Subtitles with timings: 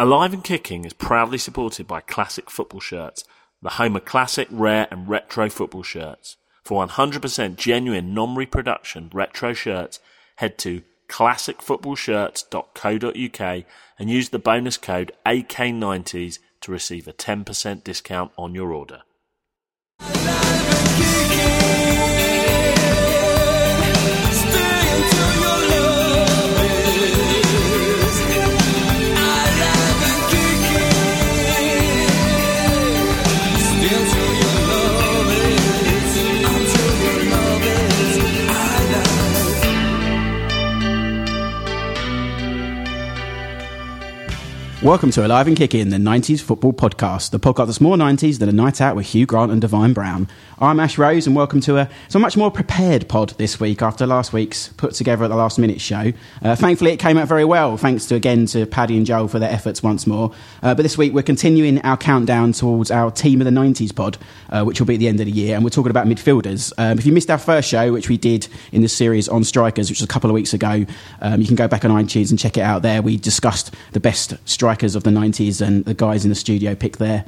[0.00, 3.22] Alive and Kicking is proudly supported by Classic Football Shirts,
[3.60, 6.38] the home of classic, rare, and retro football shirts.
[6.64, 10.00] For 100% genuine, non reproduction retro shirts,
[10.36, 13.64] head to classicfootballshirts.co.uk
[13.98, 19.02] and use the bonus code AK90s to receive a 10% discount on your order.
[44.82, 48.38] Welcome to Alive and Kicking, in the 90s football podcast, the podcast that's more 90s
[48.38, 50.26] than a night out with Hugh Grant and Divine Brown.
[50.58, 54.06] I'm Ash Rose, and welcome to a, so much more prepared pod this week after
[54.06, 56.14] last week's put together at the last minute show.
[56.42, 59.38] Uh, thankfully, it came out very well, thanks to again to Paddy and Joel for
[59.38, 60.32] their efforts once more.
[60.62, 64.16] Uh, but this week, we're continuing our countdown towards our Team of the 90s pod,
[64.48, 66.72] uh, which will be at the end of the year, and we're talking about midfielders.
[66.78, 69.90] Um, if you missed our first show, which we did in the series on strikers,
[69.90, 70.86] which was a couple of weeks ago,
[71.20, 73.02] um, you can go back on iTunes and check it out there.
[73.02, 76.76] We discussed the best strikers strikers of the 90s, and the guys in the studio
[76.76, 77.24] pick their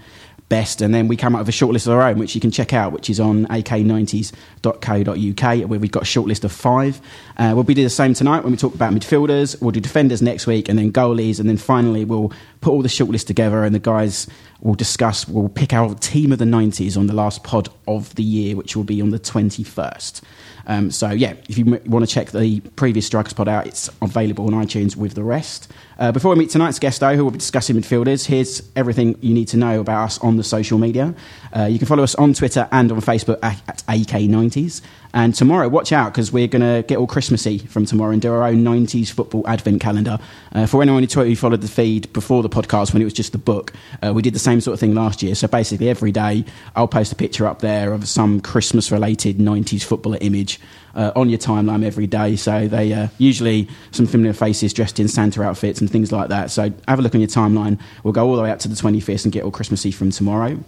[0.48, 0.80] best.
[0.80, 2.72] And then we come up with a shortlist of our own, which you can check
[2.72, 7.00] out, which is on ak90s.co.uk, where we've got a shortlist of five.
[7.36, 9.60] Uh, we'll be doing the same tonight when we talk about midfielders.
[9.60, 11.40] We'll do defenders next week, and then goalies.
[11.40, 14.28] And then finally, we'll put all the short list together, and the guys
[14.62, 18.22] will discuss, we'll pick our team of the 90s on the last pod of the
[18.22, 20.22] year, which will be on the 21st.
[20.66, 23.91] Um, so yeah, if you m- want to check the previous Strikers pod out, it's
[24.00, 25.70] available on iTunes with the rest.
[25.98, 29.34] Uh, before we meet tonight's guest, though, who will be discussing midfielders, here's everything you
[29.34, 31.12] need to know about us on the social media.
[31.54, 34.80] Uh, you can follow us on Twitter and on Facebook at, at AK90s.
[35.14, 38.32] And tomorrow, watch out because we're going to get all Christmassy from tomorrow and do
[38.32, 40.19] our own 90s football advent calendar.
[40.52, 43.38] Uh, for anyone who followed the feed before the podcast when it was just the
[43.38, 45.34] book, uh, we did the same sort of thing last year.
[45.34, 49.82] So basically, every day I'll post a picture up there of some Christmas related 90s
[49.82, 50.60] footballer image.
[50.94, 52.37] Uh, on your timeline every day.
[52.37, 56.50] So they uh, usually some familiar faces dressed in Santa outfits and things like that.
[56.50, 57.81] So have a look on your timeline.
[58.04, 60.62] We'll go all the way up to the 25th and get all Christmassy from tomorrow.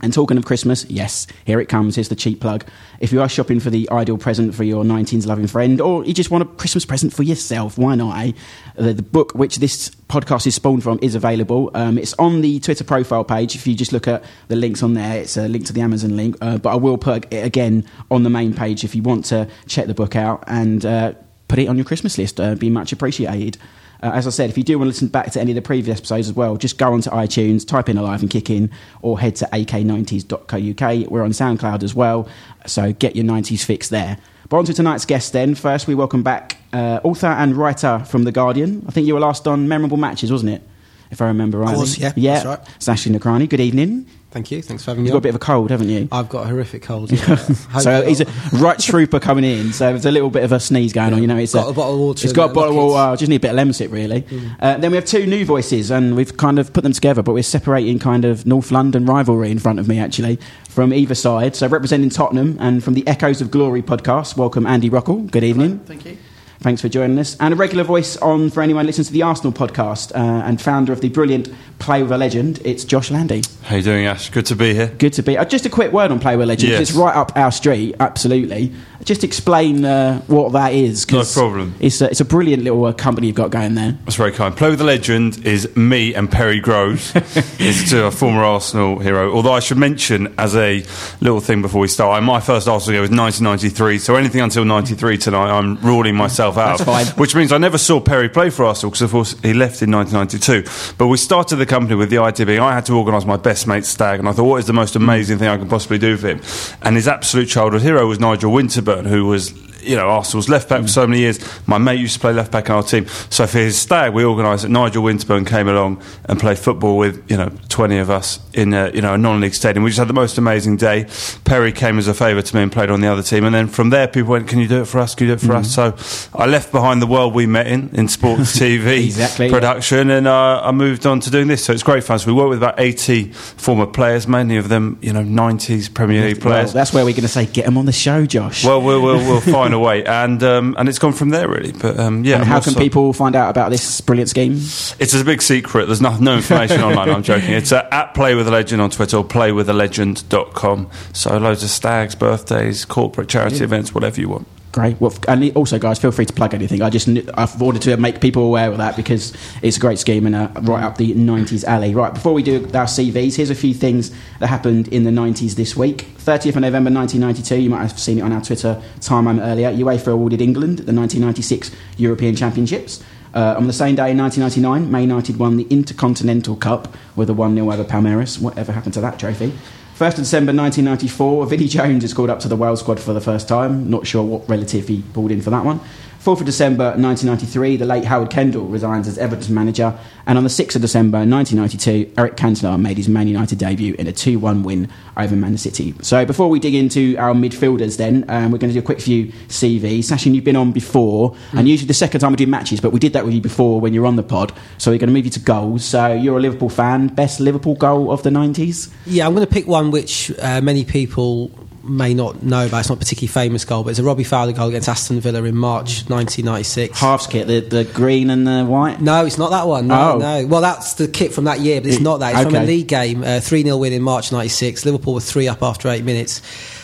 [0.00, 1.96] And talking of Christmas, yes, here it comes.
[1.96, 2.64] Here's the cheap plug.
[3.00, 6.14] If you are shopping for the ideal present for your 19s loving friend, or you
[6.14, 8.16] just want a Christmas present for yourself, why not?
[8.18, 8.32] Eh?
[8.76, 11.70] The, the book which this podcast is spawned from is available.
[11.74, 13.56] Um, it's on the Twitter profile page.
[13.56, 16.16] If you just look at the links on there, it's a link to the Amazon
[16.16, 16.36] link.
[16.40, 19.48] Uh, but I will put it again on the main page if you want to
[19.66, 21.12] check the book out and uh,
[21.48, 22.40] put it on your Christmas list.
[22.40, 23.58] Uh, be much appreciated.
[24.02, 25.62] Uh, as I said, if you do want to listen back to any of the
[25.62, 28.70] previous episodes as well, just go onto iTunes, type in Alive and Kick In,
[29.02, 31.10] or head to ak90s.co.uk.
[31.10, 32.28] We're on SoundCloud as well,
[32.66, 34.18] so get your 90s fix there.
[34.48, 35.54] But on to tonight's guest then.
[35.54, 38.84] First, we welcome back uh, author and writer from The Guardian.
[38.88, 40.62] I think you were last on Memorable Matches, wasn't it?
[41.10, 41.74] If I remember right.
[41.74, 42.12] I was, yeah.
[42.16, 42.34] Yeah.
[42.34, 42.68] That's right.
[42.76, 43.48] It's Ashley Nakrani.
[43.48, 44.06] Good evening.
[44.30, 44.60] Thank you.
[44.60, 45.08] Thanks for having me.
[45.08, 46.06] You've got a bit of a cold, haven't you?
[46.12, 47.10] I've got a horrific cold.
[47.10, 47.36] Yeah.
[47.80, 49.72] so he's a right trooper coming in.
[49.72, 51.22] So there's a little bit of a sneeze going on.
[51.22, 52.26] You know, it's got a, bottle of water.
[52.26, 52.88] It's got a bottle of Lucozade.
[52.90, 53.16] water.
[53.16, 54.26] Just need a bit of Lemsip, really.
[54.60, 57.32] Uh, then we have two new voices, and we've kind of put them together, but
[57.32, 61.56] we're separating kind of North London rivalry in front of me, actually, from either side.
[61.56, 65.30] So representing Tottenham, and from the Echoes of Glory podcast, welcome Andy Rockall.
[65.30, 65.78] Good evening.
[65.80, 66.18] Thank you.
[66.60, 67.36] Thanks for joining us.
[67.38, 70.60] And a regular voice on for anyone who listens to the Arsenal podcast uh, and
[70.60, 73.42] founder of the brilliant Play with a Legend, it's Josh Landy.
[73.62, 74.30] How you doing, Ash?
[74.30, 74.88] Good to be here.
[74.88, 75.38] Good to be.
[75.38, 76.72] Uh, just a quick word on Play with a Legend.
[76.72, 76.80] Yes.
[76.80, 78.72] It's right up our street, absolutely.
[79.08, 81.10] Just explain uh, what that is.
[81.10, 81.74] No problem.
[81.80, 83.92] It's a, it's a brilliant little uh, company you've got going there.
[84.04, 84.54] That's very kind.
[84.54, 87.16] Play with the Legend is me and Perry Groves.
[87.58, 89.32] is to a former Arsenal hero.
[89.32, 90.84] Although I should mention, as a
[91.22, 95.16] little thing before we start, my first Arsenal game was 1993, so anything until 93
[95.16, 96.78] tonight, I'm ruling myself out.
[97.16, 99.90] Which means I never saw Perry play for Arsenal because, of course, he left in
[99.90, 100.94] 1992.
[100.98, 103.66] But we started the company with the idea being I had to organise my best
[103.66, 106.18] mate's stag, and I thought, what is the most amazing thing I can possibly do
[106.18, 106.42] for him?
[106.82, 110.82] And his absolute childhood hero was Nigel Winterburn, who was you know, Arsenal's left back
[110.82, 111.38] for so many years.
[111.66, 113.06] My mate used to play left back in our team.
[113.30, 114.68] So for his stag, we organised it.
[114.70, 118.90] Nigel Winterburn came along and played football with, you know, 20 of us in a,
[118.92, 119.84] you know, a non-league stadium.
[119.84, 121.06] We just had the most amazing day.
[121.44, 123.44] Perry came as a favour to me and played on the other team.
[123.44, 125.14] And then from there, people went, can you do it for us?
[125.14, 125.72] Can you do it for us?
[125.74, 125.96] So
[126.34, 129.52] I left behind the world we met in, in sports TV Exactly, yeah.
[129.52, 131.64] production, and uh, I moved on to doing this.
[131.64, 132.18] So it's great fun.
[132.18, 136.22] So we work with about 80 former players, many of them, you know, 90s Premier
[136.26, 136.72] League Well, players.
[136.72, 138.64] that's where we're going to say, get them on the show, Josh.
[138.64, 141.72] Well, we'll, we'll, we'll find a way, and um, and it's gone from there really.
[141.72, 144.54] But um, yeah, and how can people find out about this brilliant scheme?
[144.54, 145.86] It's a big secret.
[145.86, 147.10] There's no, no information online.
[147.10, 147.52] I'm joking.
[147.52, 150.90] It's uh, at Play with a Legend on Twitter or playwithalegend.com.
[151.12, 154.48] So loads of stags, birthdays, corporate charity events, whatever you want.
[154.70, 155.00] Great.
[155.00, 156.82] Well, and also, guys, feel free to plug anything.
[156.82, 160.26] I just I've wanted to make people aware of that because it's a great scheme
[160.26, 161.94] and uh, right up the '90s alley.
[161.94, 165.54] Right before we do our CVs, here's a few things that happened in the '90s
[165.54, 166.08] this week.
[166.18, 167.62] 30th of November 1992.
[167.62, 169.72] You might have seen it on our Twitter timeline earlier.
[169.72, 173.02] UEFA awarded England the 1996 European Championships.
[173.34, 177.34] Uh, on the same day in 1999, Man United won the Intercontinental Cup with a
[177.34, 178.40] 1 0 over Palmeiras.
[178.40, 179.52] Whatever happened to that trophy?
[179.98, 183.20] 1st of December 1994, Vinnie Jones is called up to the Wales squad for the
[183.20, 183.90] first time.
[183.90, 185.80] Not sure what relative he pulled in for that one.
[186.28, 189.98] 4th of December 1993, the late Howard Kendall resigns as Everton manager.
[190.26, 194.06] And on the 6th of December 1992, Eric Cantona made his Man United debut in
[194.06, 195.94] a 2 1 win over Man City.
[196.02, 199.00] So before we dig into our midfielders, then, um, we're going to do a quick
[199.00, 200.00] few CVs.
[200.00, 202.98] Sachin, you've been on before, and usually the second time we do matches, but we
[202.98, 204.52] did that with you before when you were on the pod.
[204.76, 205.82] So we're going to move you to goals.
[205.82, 207.06] So you're a Liverpool fan.
[207.06, 208.92] Best Liverpool goal of the 90s?
[209.06, 211.50] Yeah, I'm going to pick one which uh, many people
[211.88, 212.80] may not know about.
[212.80, 215.42] It's not a particularly famous goal, but it's a Robbie Fowler goal against Aston Villa
[215.44, 216.98] in March 1996.
[217.00, 219.00] Halves kit, the, the green and the white?
[219.00, 219.86] No, it's not that one.
[219.88, 220.18] No, Oh.
[220.18, 220.46] no.
[220.46, 222.34] Well, that's the kit from that year, but it's not that.
[222.34, 224.84] It's from a league game, uh, 3 0 win in March 96.
[224.84, 226.40] Liverpool were 3 up after 8 minutes.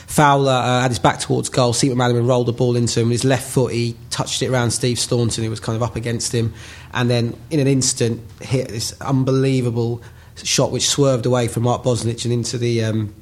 [0.06, 1.72] Fowler uh, had his back towards goal.
[1.72, 3.08] Steve McManaman rolled the ball into him.
[3.08, 5.96] With his left foot, he touched it around Steve Staunton, who was kind of up
[5.96, 6.52] against him.
[6.92, 10.02] And then, in an instant, hit this unbelievable
[10.42, 12.84] shot which swerved away from Mark Bosnich and into the.
[12.84, 13.14] Um,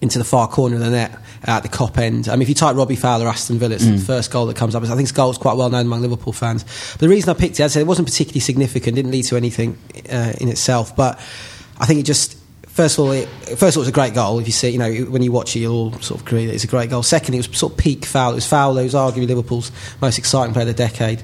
[0.00, 2.28] into the far corner of the net at the Kop end.
[2.28, 4.74] I mean, if you type Robbie Fowler, Aston Villa, it's the first goal that comes
[4.74, 4.82] up.
[4.82, 6.64] Is I think his goal is quite well known among Liverpool fans.
[6.92, 9.24] But the reason I picked it, as I said, it wasn't particularly significant, didn't lead
[9.26, 9.76] to anything
[10.10, 10.96] uh, in itself.
[10.96, 11.18] But
[11.78, 12.38] I think it just.
[12.66, 14.38] First of all, it, first of all, it was a great goal.
[14.38, 16.54] If you see, you know, when you watch it, you'll all sort of agree that
[16.54, 17.02] it's a great goal.
[17.02, 18.34] Second, it was sort of peak Fowler.
[18.34, 21.22] It was Fowler, who's arguably Liverpool's most exciting player of the decade,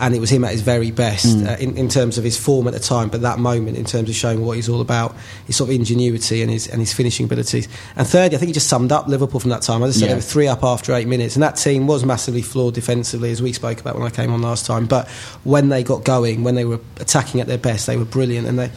[0.00, 2.66] and it was him at his very best uh, in, in terms of his form
[2.66, 3.08] at the time.
[3.10, 5.14] But that moment, in terms of showing what he's all about,
[5.46, 7.68] his sort of ingenuity and his and his finishing abilities.
[7.96, 9.82] And thirdly, I think he just summed up Liverpool from that time.
[9.82, 10.08] As I said, Yeah.
[10.14, 13.40] they were three up after eight minutes, and that team was massively flawed defensively, as
[13.42, 14.86] we spoke about when I came on last time.
[14.86, 15.06] But
[15.44, 18.58] when they got going, when they were attacking at their best, they were brilliant, and
[18.58, 18.70] they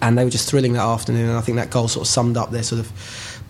[0.00, 1.28] and they were just thrilling that afternoon.
[1.28, 2.90] And I think that goal sort of summed up their sort of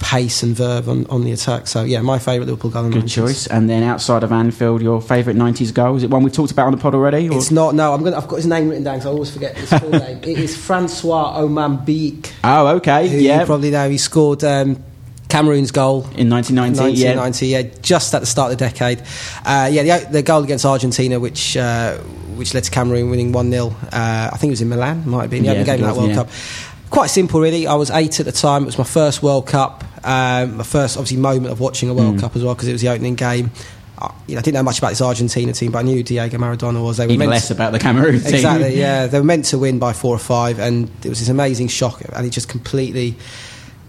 [0.03, 1.67] pace and verve on, on the attack.
[1.69, 2.85] So yeah, my favourite Liverpool goal.
[2.87, 3.15] in the Good 90s.
[3.15, 3.47] choice.
[3.47, 5.97] And then outside of Anfield, your favourite 90s goal?
[5.97, 7.29] Is it one we've talked about on the pod already?
[7.29, 7.75] or- It's not.
[7.75, 9.91] No, I'm gonna, I've got his name written down because I always forget his full
[10.05, 10.19] name.
[10.19, 12.33] It is Francois Omam-Biyik.
[12.45, 13.07] oh, okay.
[13.21, 13.41] Yeah.
[13.41, 13.89] you probably know.
[13.89, 14.83] He scored um,
[15.29, 17.15] Cameroon's goal In 1990, yeah.
[17.17, 17.63] 1990, yeah.
[17.81, 19.01] just at the start of the decade.
[19.47, 21.97] Uh, yeah, the, the goal against Argentina, which uh,
[22.37, 23.67] which led to Cameroon winning 1 0.
[23.69, 25.45] Uh, I think it was in Milan, might have been.
[25.45, 26.15] Yeah, Yeah, the game that World yeah.
[26.17, 26.29] Cup.
[26.91, 27.67] Quite simple, really.
[27.67, 28.65] I was eight at the time.
[28.65, 31.95] It was my first World Cup, um, my first, obviously, moment of watching a.
[31.95, 33.51] World Cup as well, because it was the opening game.
[33.99, 36.37] I, you know, I didn't know much about this Argentina team, but I knew Diego
[36.39, 36.97] Maradona was.
[36.97, 38.35] They were Even less to- about the Cameroon team.
[38.35, 39.07] Exactly, yeah.
[39.07, 42.03] They were meant to win by four or five, and it was this amazing shock,
[42.15, 43.17] and it just completely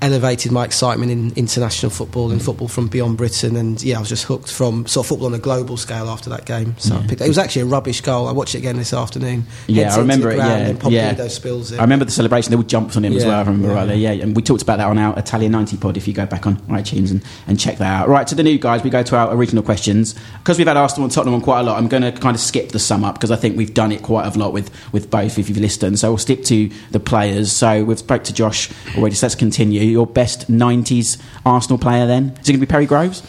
[0.04, 2.46] elevated my excitement in international football and mm.
[2.46, 3.56] football from beyond Britain.
[3.56, 6.30] And yeah, I was just hooked from sort of football on a global scale after
[6.30, 6.76] that game.
[6.78, 8.28] So I picked, it was actually a rubbish goal.
[8.28, 9.46] I watched it again this afternoon.
[9.68, 10.38] Yeah, I remember it.
[10.38, 11.28] Yeah, yeah.
[11.30, 11.80] spills it.
[11.80, 12.52] I remember the celebration.
[12.52, 13.36] There were jumps on him as well.
[13.36, 13.74] I remember yeah.
[13.74, 13.96] rightly.
[13.96, 15.96] Yeah, and we talked about that on our Italia 90 pod.
[15.96, 18.10] If you go back on iTunes and, and check that out.
[18.10, 21.06] Right to the new guys, we go to our original questions because we've had Arsenal
[21.06, 21.78] and Tottenham on quite a lot.
[21.78, 24.04] I'm going to kind of skip the sum up because I think we've done it
[24.04, 25.40] quite a lot with with both.
[25.40, 27.54] If you've listened, so we'll stick to the players.
[27.54, 29.16] So we've spoke to Josh already.
[29.16, 29.93] So let's continue.
[29.94, 32.36] Your best 90s Arsenal player then?
[32.42, 33.24] Is it going to be Perry Groves?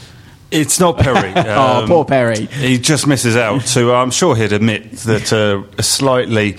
[0.51, 1.33] It's not Perry.
[1.37, 2.47] Oh, Um, poor Perry.
[2.47, 3.63] He just misses out.
[3.63, 6.57] So I'm sure he'd admit that uh, a slightly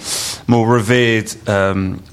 [0.48, 2.04] more revered um,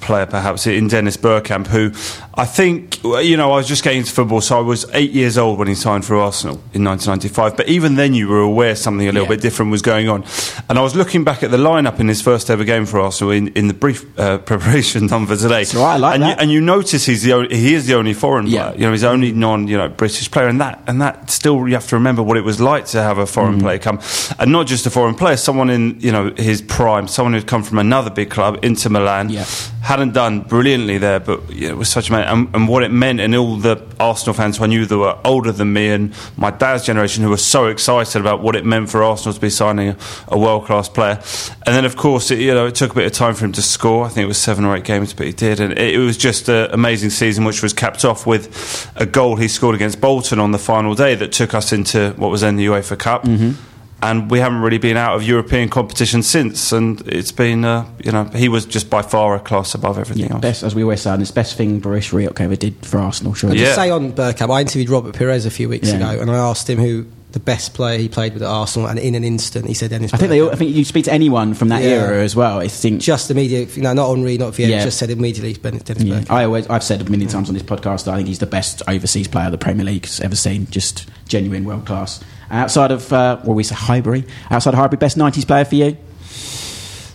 [0.00, 1.90] player, perhaps in Dennis Bergkamp, who
[2.34, 5.36] I think you know I was just getting into football, so I was eight years
[5.36, 7.56] old when he signed for Arsenal in 1995.
[7.58, 9.34] But even then, you were aware something a little Yeah.
[9.36, 10.24] bit different was going on.
[10.70, 13.32] And I was looking back at the lineup in his first ever game for Arsenal
[13.32, 15.62] in, in the brief uh, preparation done for today.
[15.64, 16.36] That's right, I like and that.
[16.38, 18.62] You, and you notice he's the only, he is the only foreign Yeah.
[18.70, 18.74] player.
[18.78, 21.68] You know, he's the only non you know British player, and that and that still
[21.68, 23.62] you have to remember what it was like to have a foreign Mm.
[23.62, 24.00] player come,
[24.38, 27.62] and not just a foreign player, someone in you know his prime, someone who'd come
[27.62, 29.44] from another big club Inter Milan, Yeah.
[29.82, 32.82] hadn't done brilliantly there, but you know, it was such a man, and, and what
[32.82, 35.88] it meant, and all the Arsenal fans who I knew that were older than me
[35.88, 39.40] and my dad's generation who were so excited about what it meant for Arsenal to
[39.40, 39.96] be signing a,
[40.28, 41.20] a world class player,
[41.66, 43.52] and then of course it, you know it took a bit of time for him
[43.52, 44.04] to score.
[44.04, 46.16] I think it was seven or eight games, but he did, and it, it was
[46.16, 50.38] just an amazing season, which was capped off with a goal he scored against Bolton
[50.38, 53.24] on the final day that took us into what was then the UEFA Cup.
[53.24, 53.71] Mm-hmm.
[54.02, 58.10] And we haven't really been out of European competition since, and it's been, uh, you
[58.10, 60.40] know, he was just by far a class above everything Yeah, else.
[60.42, 62.98] best as we always say, and it's the best thing Bruce Rioch ever did for
[62.98, 63.32] Arsenal.
[63.34, 63.50] Sure.
[63.50, 63.64] I Yeah.
[63.66, 65.96] just say on Bergkamp, I interviewed Robert Pires a few weeks Yeah.
[66.10, 68.98] ago, and I asked him who the best player he played with at Arsenal, and
[68.98, 70.12] in an instant he said Dennis.
[70.12, 70.40] I think they.
[70.42, 71.90] All- I think you speak to anyone from that Yeah.
[71.90, 72.58] era as well.
[72.58, 73.00] I think.
[73.00, 74.84] just immediately, you know, not Henry, not Vieira, Yeah.
[74.84, 76.30] just said immediately Dennis Dennis Yeah, Bergkamp.
[76.30, 78.46] I always, I've said a million times on this podcast that I think he's the
[78.46, 80.66] best overseas player the Premier League's ever seen.
[80.70, 82.20] Just genuine world class
[82.52, 84.24] Outside of, uh, well, we say Highbury.
[84.50, 85.96] Outside of Highbury, best 90s player for you?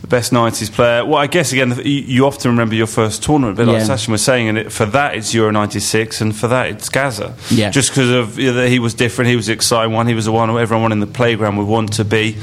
[0.01, 1.03] the best 90s player.
[1.05, 3.83] Well, I guess again, you, often remember your first tournament, but like Yeah.
[3.95, 7.35] Sachin was saying, and it, for that it's Euro 96, and for that it's Gazza.
[7.49, 7.71] Yeah.
[7.71, 10.25] Just because of you know, he was different, he was the exciting one, he was
[10.25, 12.37] the one who everyone in the playground would want to be.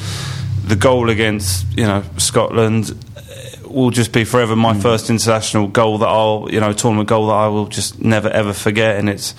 [0.66, 4.58] The goal against you know Scotland uh, will just be forever Mm.
[4.58, 8.28] my first international goal that I'll you know tournament goal that I will just never
[8.30, 9.34] ever forget, and it's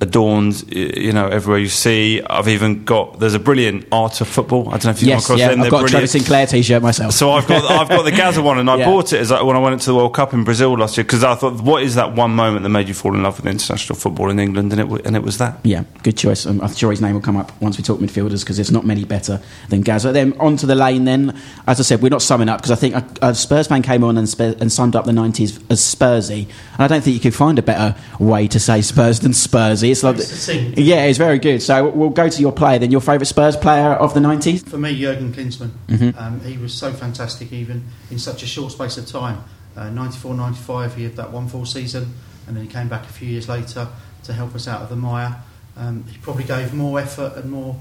[0.00, 2.22] adorned you know everywhere you see.
[2.22, 4.68] I've even got there's a brilliant art of football.
[4.68, 5.46] I don't know if you've yes, come across yeah.
[5.48, 5.52] it.
[5.52, 6.10] I've they're got a Trevor brilliant.
[6.10, 7.12] Sinclair t-shirt myself.
[7.14, 8.84] So I've got I've got the Gazza one, and I Yeah.
[8.86, 11.04] bought it as I, when I went to the World Cup in Brazil last year
[11.04, 13.46] because I thought, what is that one moment that made you fall in love with
[13.46, 14.72] international football in England?
[14.72, 15.60] And it and it was that.
[15.62, 16.44] Yeah, good choice.
[16.46, 18.84] Um, I'm sure his name will come up once we talk midfielders because there's not
[18.84, 20.12] many better than Gazza.
[20.12, 21.04] Then onto the lane.
[21.06, 23.82] Then, as I said, we're not summing up because I think a, a Spurs fan
[23.82, 26.42] came on and, spe- and summed up the 90s as Spursy,
[26.74, 29.85] and I don't think you could find a better way to say Spurs than Spursy.
[29.90, 30.74] It's like, It's the team.
[30.76, 31.62] yeah, it's very good.
[31.62, 32.78] So we'll go to your player.
[32.78, 34.68] Then your favourite Spurs player of the 90s.
[34.68, 35.70] For me, Jurgen Klinsmann.
[35.88, 36.18] Mm-hmm.
[36.18, 39.42] Um, he was so fantastic, even in such a short space of time.
[39.76, 42.14] Uh, 94 95, he had that one full season,
[42.46, 43.88] and then he came back a few years later
[44.24, 45.36] to help us out of the mire.
[45.76, 47.76] Um, he probably gave more effort and more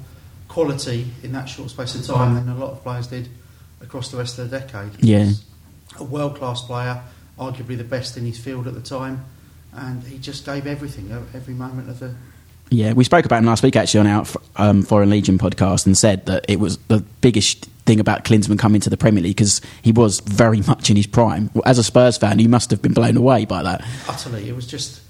[0.47, 3.29] quality in that short space of time than a lot of players did
[3.81, 4.91] across the rest of the decade.
[5.03, 5.25] Yeah.
[5.25, 5.43] was
[5.99, 7.01] a world class player,
[7.39, 9.23] arguably the best in his field at the time,
[9.75, 12.13] and he just gave everything, uh, every moment of the,
[12.69, 15.97] Yeah, we spoke about him last week actually on our um, Foreign Legion podcast and
[15.97, 19.61] said that it was the biggest thing about Klinsmann coming to the Premier League because
[19.83, 21.51] he was very much in his prime.
[21.65, 23.83] As a Spurs fan, you must have been blown away by that.
[24.09, 24.49] utterly.
[24.49, 25.01] It was just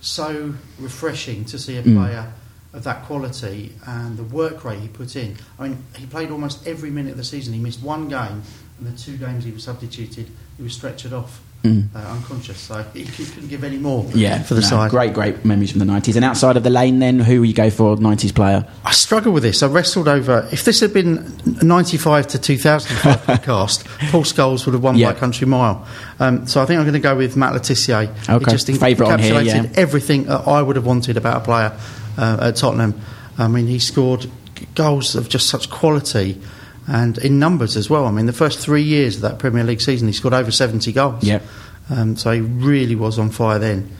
[0.00, 1.96] so refreshing to see a Mm.
[1.96, 2.32] player
[2.74, 5.36] of that quality and the work rate he put in.
[5.58, 7.54] I mean, he played almost every minute of the season.
[7.54, 8.42] He missed one game,
[8.78, 11.86] and the two games he was substituted, he was stretchered off, Mm.
[11.94, 12.58] uh, unconscious.
[12.60, 14.90] So he couldn't give any more Yeah, for the no, side.
[14.90, 16.14] Great, great memories from the 90s.
[16.14, 18.66] And outside of the lane, then, who will you go for 90s player?
[18.84, 19.62] I struggle with this.
[19.62, 20.46] I wrestled over.
[20.52, 21.24] If this had been
[21.62, 25.12] 95 to 2005 podcast, Paul Scholes would have won Yeah.
[25.14, 25.86] by country mile.
[26.20, 28.10] Um, so I think I'm going to go with Matt Le Tissier.
[28.28, 28.38] Okay.
[28.44, 29.80] He just en- Favourite on here, encapsulated yeah.
[29.80, 31.72] everything that I would have wanted about a player
[32.18, 33.00] uh, at Tottenham.
[33.38, 34.26] I mean, he scored
[34.74, 36.40] goals of just such quality
[36.86, 38.06] and in numbers as well.
[38.06, 40.92] I mean, the first three years of that Premier League season, he scored over 70
[40.92, 41.24] goals.
[41.24, 41.42] Yep.
[41.90, 43.90] Um, so he really was on fire then.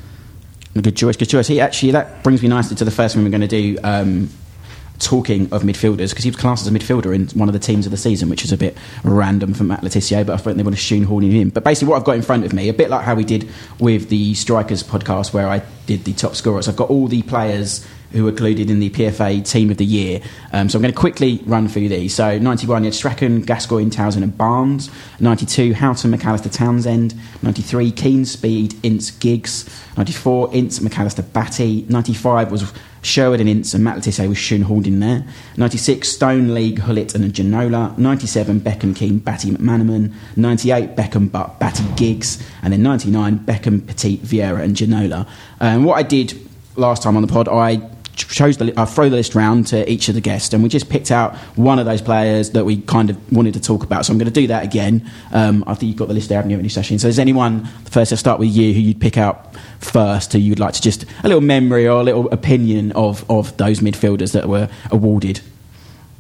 [0.81, 1.47] Good choice, good choice.
[1.47, 3.79] He actually, that brings me nicely to the first one we're going to do.
[3.85, 4.31] Um,
[4.99, 7.85] talking of midfielders, because he was classed as a midfielder in one of the teams
[7.87, 10.57] of the season, which is a bit random for Matt Le Tissier, but I think
[10.57, 11.51] they want to shoehorn him in.
[11.51, 13.51] But basically, what I've got in front of me, a bit like how we did
[13.79, 17.87] with the Strikers podcast, where I did the top scorers, I've got all the players
[18.15, 20.21] who were included in the PFA Team of the Year.
[20.53, 22.15] Um, so I'm going to quickly run through these.
[22.15, 24.89] So 91, you had Strachan, Gascoigne, Townsend, and Barnes.
[25.19, 27.15] 92, Houghton, McAllister, Townsend.
[27.43, 29.69] 93, Keane, Speed, Ince, Giggs.
[29.97, 31.87] 94, Ince, McAllister, Batty.
[31.89, 35.27] 95 was Sherwood and Ince, and Matt Le Tissier was shoehorned in there.
[35.57, 37.99] 96, Stone, Lee, Gullit, and Ginola.
[37.99, 40.15] 97, Beckham, Keane, Batty, McManaman.
[40.37, 42.43] 98, Beckham, Butt, Batty, Giggs.
[42.63, 45.29] And then 99, Beckham, Petit, Vieira, and Ginola.
[45.59, 46.39] And what I did
[46.77, 47.77] last time on the pod, I
[48.17, 50.89] chose the I throw the list round to each of the guests, and we just
[50.89, 54.05] picked out one of those players that we kind of wanted to talk about.
[54.05, 55.11] So I'm going to do that again.
[55.33, 57.01] Um, I think you've got the list there, haven't you, Sachin?
[57.01, 58.13] So, is anyone first?
[58.13, 58.73] I'll start with you.
[58.73, 60.33] Who you'd pick out first?
[60.33, 63.81] Who you'd like to just a little memory or a little opinion of of those
[63.81, 65.41] midfielders that were awarded?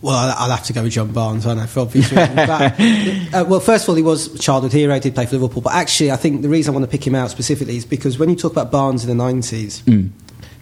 [0.04, 2.34] Well, I'll have to go with John Barnes, I know, for obvious reasons.
[2.34, 2.60] but,
[3.34, 5.62] uh, well, first of all, he was a childhood hero, did play for Liverpool.
[5.62, 8.18] But actually, I think the reason I want to pick him out specifically is because
[8.18, 9.82] when you talk about Barnes in the 90s,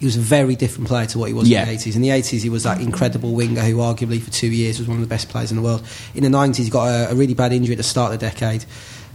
[0.02, 1.62] he was a very different player to what he was Yeah.
[1.62, 1.94] in the 80s.
[1.94, 4.96] In the 80s, he was that incredible winger who, arguably, for two years was one
[4.96, 5.80] of the best players in the world.
[6.16, 8.26] In the 90s, he got a, a really bad injury at the start of the
[8.26, 8.64] decade.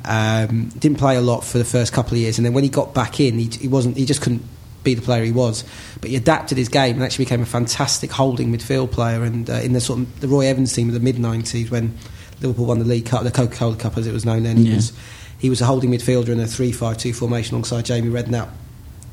[0.05, 2.69] Um, didn't play a lot for the first couple of years, and then when he
[2.69, 3.97] got back in, he, he wasn't.
[3.97, 4.43] He just couldn't
[4.85, 5.65] be the player he was.
[5.99, 9.23] But he adapted his game and actually became a fantastic holding midfield player.
[9.25, 11.97] And uh, in the sort of the Roy Evans team of the mid '90s, when
[12.39, 14.93] Liverpool won the League Cup, the Coca-Cola Cup as it was known then, he was
[15.37, 18.49] he was a holding midfielder in a 3-5-2 formation alongside Jamie Redknapp.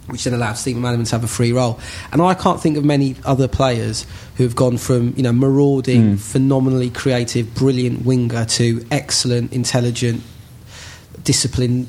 [0.07, 1.81] Which then allowed Steve McManaman to have a free role,
[2.13, 4.05] and I can't think of many other players
[4.37, 10.23] who have gone from you know marauding, phenomenally creative, brilliant winger to excellent, intelligent,
[11.23, 11.89] disciplined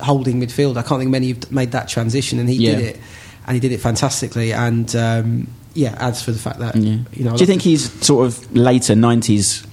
[0.00, 0.76] holding midfield.
[0.76, 2.76] I can't think many have made that transition, and he Yeah.
[2.76, 3.00] did it,
[3.46, 4.52] and he did it fantastically.
[4.52, 6.98] And um, yeah, adds for the fact that Yeah.
[7.12, 7.32] you know.
[7.36, 9.64] Do you think he's sort of later '90s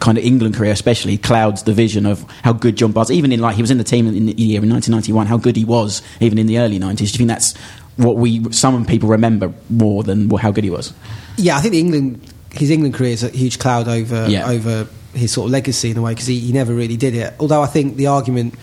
[0.00, 3.40] kind of England career, especially clouds the vision of how good John Barnes, even in
[3.40, 6.02] like he was in the team in the year in 1991, how good he was
[6.20, 6.96] even in the early '90s?
[6.96, 7.56] Do you think that's
[7.96, 10.92] what we some people remember more than how good he was?
[11.36, 12.20] Yeah, I think the England
[12.52, 14.48] his England career is a huge cloud over Yeah.
[14.48, 17.34] over his sort of legacy in a way because he, he never really did it.
[17.38, 18.54] Although I think the argument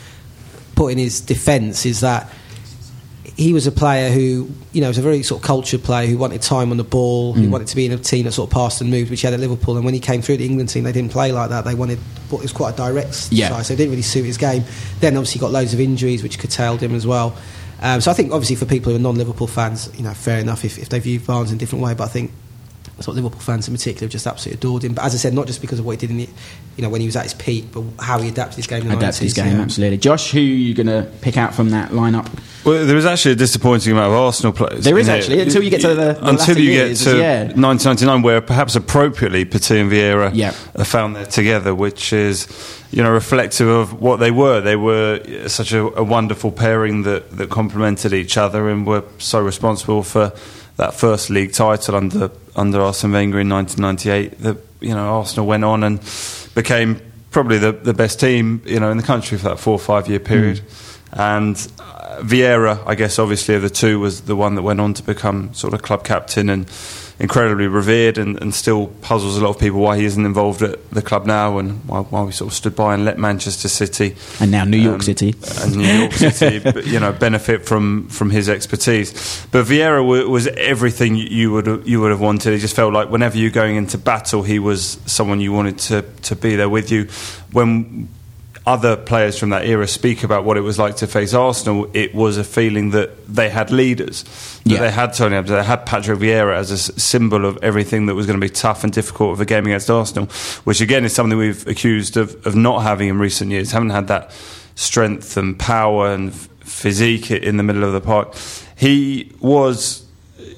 [0.75, 2.29] put in his defence is that
[3.35, 6.17] he was a player who, you know, was a very sort of cultured player who
[6.17, 8.53] wanted time on the ball, who wanted to be in a team that sort of
[8.53, 9.75] passed and moved, which he had at Liverpool.
[9.75, 11.65] And when he came through the England team, they didn't play like that.
[11.65, 13.49] They wanted, but it was quite a direct Yeah.
[13.49, 14.63] side, so it didn't really suit his game.
[15.01, 17.35] Then obviously got loads of injuries, which curtailed him as well.
[17.81, 20.65] Um, so I think obviously for people who are non-Liverpool fans, you know, fair enough
[20.65, 21.93] if, if they view Barnes in a different way.
[21.93, 22.31] But I think
[22.99, 24.93] sort of Liverpool fans in particular have just absolutely adored him.
[24.93, 26.29] But as I said, not just because of what he did in the,
[26.77, 28.81] you know, when he was at his peak, but how he adapted his game.
[28.81, 29.35] In the Adapted his 90s.
[29.35, 29.97] game, absolutely.
[29.97, 32.27] Josh, who are you going to pick out from that lineup?
[32.65, 34.83] Well, there is actually a disappointing amount of Arsenal players.
[34.83, 37.17] There is actually, until you get to the- the until latter you years, get to
[37.19, 37.39] yeah.
[37.55, 40.53] 1999, where perhaps appropriately Petit and Vieira Yeah.
[40.75, 42.47] are found there together, which is
[42.91, 44.59] you know reflective of what they were.
[44.59, 49.39] They were such a, a wonderful pairing that that complemented each other and were so
[49.39, 50.33] responsible for
[50.77, 54.39] that first league title under under Arsene Wenger in 1998.
[54.43, 55.99] That you know Arsenal went on and
[56.55, 56.99] became
[57.31, 60.07] probably the, the best team you know in the country for that four or five
[60.07, 60.59] year period.
[60.59, 60.96] Hmm.
[61.13, 64.93] And uh, Vieira, I guess, obviously of the two, was the one that went on
[64.95, 66.69] to become sort of club captain and
[67.19, 70.87] incredibly revered, and, and still puzzles a lot of people why he isn't involved at
[70.91, 74.15] the club now, and why, why we sort of stood by and let Manchester City
[74.39, 75.33] And now New York um, City.
[75.61, 79.43] and New York City, you know, benefit from, from his expertise.
[79.51, 82.53] But Vieira wa- was everything you would you would have wanted.
[82.53, 86.03] He just felt like whenever you're going into battle, he was someone you wanted to
[86.23, 87.07] to be there with you.
[87.51, 88.09] When
[88.67, 92.13] other players from that era speak about what it was like to face Arsenal, it
[92.13, 94.23] was a feeling that they had leaders.
[94.65, 94.79] That Yeah.
[94.81, 98.25] they had Tony Adams, they had Patrick Vieira as a symbol of everything that was
[98.25, 100.25] going to be tough and difficult of a game against Arsenal,
[100.65, 103.71] which again is something we've accused of, of not having in recent years.
[103.71, 104.31] Haven't had that
[104.75, 108.35] strength and power and physique in the middle of the park.
[108.75, 110.03] He was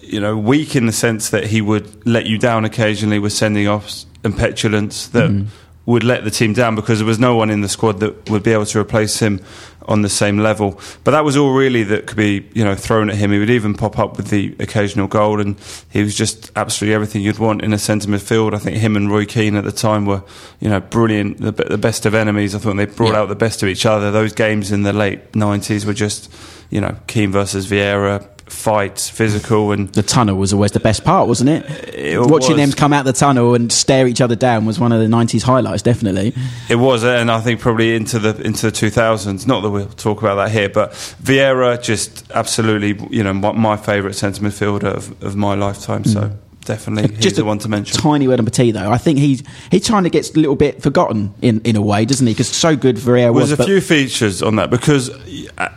[0.01, 3.67] you know, weak in the sense that he would let you down occasionally with sending
[3.67, 5.47] offs and petulance that mm-hmm.
[5.89, 8.43] Would let the team down because there was no one in the squad that would
[8.43, 9.41] be able to replace him
[9.88, 10.79] on the same level.
[11.03, 13.31] But that was all really that could be, you know, thrown at him.
[13.31, 15.55] He would even pop up with the occasional goal, and
[15.89, 18.53] he was just absolutely everything you'd want in a centre midfield.
[18.53, 20.22] I think him and Roy Keane at the time were,
[20.60, 22.53] you know, brilliant, the, the best of enemies.
[22.53, 23.22] I thought they brought Yeah.
[23.22, 24.12] out the best of each other.
[24.12, 26.31] Those games in the late nineties were just,
[26.69, 28.27] you know, Keane versus Vieira.
[28.49, 31.93] Fights, physical, and The tunnel was always the best part, wasn't it?
[31.93, 32.69] It Watching was.
[32.69, 35.43] them come out the tunnel and stare each other down was one of the 90s
[35.43, 36.33] highlights, definitely.
[36.69, 39.45] It was, uh, and I think probably into the into the two thousands.
[39.47, 40.91] Not that we'll talk about that here, but
[41.23, 46.03] Vieira just absolutely, you know, my, my favourite centre midfielder of, of my lifetime.
[46.03, 46.31] So
[46.69, 47.97] definitely, he's the a one to mention.
[47.99, 48.91] tiny word on Petit, though.
[48.91, 52.05] I think he he kind of gets a little bit forgotten in, in a way,
[52.05, 52.34] doesn't he?
[52.34, 53.49] Because so good Vieira was.
[53.49, 55.10] There's a few features on that because,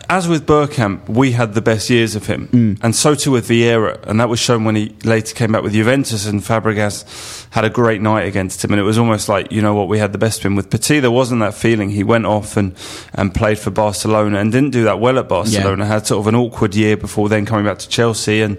[0.09, 2.79] as with Bergkamp, we had the best years of him, Mm.
[2.83, 5.73] and so too with Vieira, and that was shown when he later came back with
[5.73, 9.63] Juventus, and Fabregas had a great night against him, and it was almost like you
[9.63, 10.55] know what we had the best of him.
[10.57, 11.91] With Petit, there wasn't that feeling.
[11.91, 12.75] He went off and
[13.15, 15.87] and played for Barcelona and didn't do that well at Barcelona.
[15.87, 18.59] Had sort of an awkward year before then coming back to Chelsea and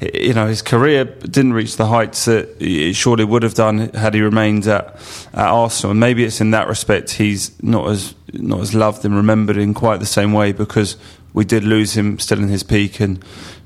[0.00, 4.14] you know, his career didn't reach the heights that it surely would have done had
[4.14, 4.94] he remained at,
[5.32, 5.92] at Arsenal.
[5.92, 9.74] And maybe it's in that respect he's not as not as loved and remembered in
[9.74, 10.96] quite the same way because
[11.32, 13.24] we did lose him still in his peak and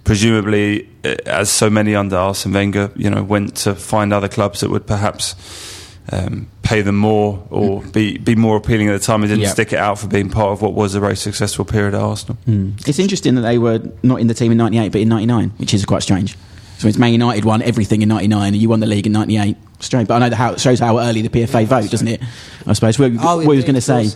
[0.08, 4.60] presumably, eh, as so many under Arsene Wenger, you know, went to find other clubs
[4.60, 5.34] that would perhaps
[6.12, 9.50] um, pay them more or be, be more appealing at the time and didn't Yeah.
[9.50, 12.38] stick it out for being part of what was a very successful period at Arsenal.
[12.86, 15.74] It's interesting that they were not in the team in 98 but in 99, which
[15.74, 16.36] is quite strange.
[16.78, 19.56] So it's Man United won everything in 99 and you won the league in 98.
[19.80, 22.20] Strange, but I know that how, it shows how early the PFA vote, doesn't it?
[22.66, 22.98] I suppose.
[22.98, 24.08] What, Oh, what was going to of say?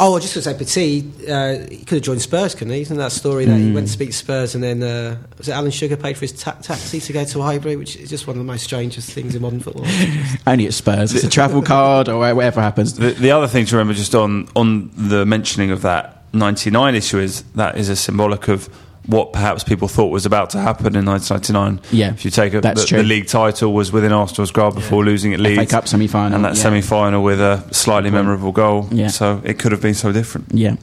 [0.00, 0.08] Course.
[0.08, 2.72] Oh, I was just going to say, Petit, uh, he could have joined Spurs, couldn't
[2.72, 2.80] he?
[2.80, 5.52] Isn't that story that he went to speak to Spurs and then, uh, was it
[5.52, 8.36] Alan Sugar paid for his ta- taxi to go to Highbury, which is just one
[8.36, 9.86] of the most strangest things in modern football.
[10.46, 11.14] Only at Spurs.
[11.14, 12.94] It's a travel card or whatever happens.
[12.94, 17.18] The, the other thing to remember, just on on the mentioning of that '99 issue,
[17.18, 18.68] is that is a symbolic of
[19.06, 21.80] what perhaps people thought was about to happen in 1999.
[21.90, 22.98] Yeah, if you take a, that's the, true.
[22.98, 26.56] the league title was within Arsenal's grasp before losing at Leeds, Cup semi-final, and that
[26.56, 26.62] yeah.
[26.62, 28.88] semi-final with a slightly memorable goal.
[28.90, 29.08] Yeah.
[29.08, 30.48] So it could have been so different.
[30.52, 30.76] Yeah.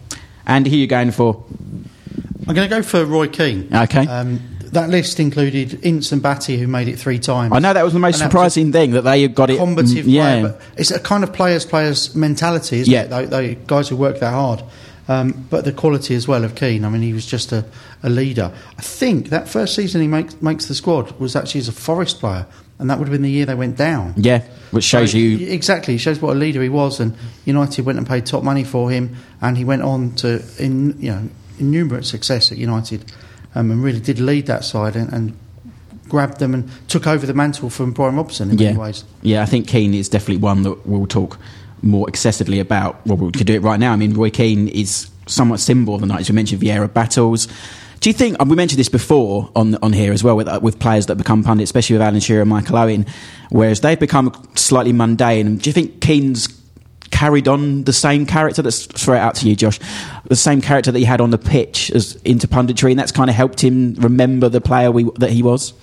[0.45, 1.43] and who are you going for?
[2.47, 3.69] I'm going to go for Roy Keane.
[3.73, 4.07] Okay.
[4.07, 4.39] Um,
[4.71, 7.53] that list included Ince and Batty, who made it three times.
[7.53, 9.57] I know that was the most And surprising thing that they got it.
[9.57, 10.41] combative mm, yeah.
[10.41, 13.03] player, but it's a kind of players players mentality, isn't Yeah.
[13.03, 13.09] it?
[13.09, 14.63] They, they guys who work that hard.
[15.09, 16.83] Um, but the quality as well of Keane.
[16.83, 17.63] I mean, he was just a,
[18.03, 18.51] a leader.
[18.77, 22.19] I think that first season he makes makes the squad was actually as a Forest
[22.19, 22.45] player,
[22.77, 24.13] and that would have been the year they went down.
[24.17, 25.47] yeah, which shows So, you.
[25.47, 25.95] exactly.
[25.95, 27.15] It shows what a leader he was, and
[27.45, 31.11] United went and paid top money for him, and he went on to in you
[31.11, 33.09] know innumerable success at United,
[33.55, 35.37] um, and really did lead that side and, and
[36.09, 38.67] grabbed them and took over the mantle from Brian Robson in Yeah.
[38.71, 39.03] many ways.
[39.21, 41.39] Yeah, I think Keane is definitely one that we'll talk
[41.81, 43.05] more excessively about.
[43.05, 43.93] Well, we could do it right now.
[43.93, 46.29] I mean, Roy Keane is somewhat symbol of the 90s.
[46.29, 47.47] We mentioned Vieira battles.
[47.99, 50.59] Do you think and we mentioned this before on on here as well with uh,
[50.61, 53.05] with players that become pundits, especially with Alan Shearer and Michael Owen,
[53.49, 55.57] whereas they've become slightly mundane?
[55.57, 56.47] Do you think Keane's
[57.09, 58.61] carried on the same character?
[58.61, 59.79] Let's throw it out to you, Josh.
[60.25, 63.29] The same character that he had on the pitch as into punditry, and that's kind
[63.29, 65.73] of helped him remember the player we, that he was.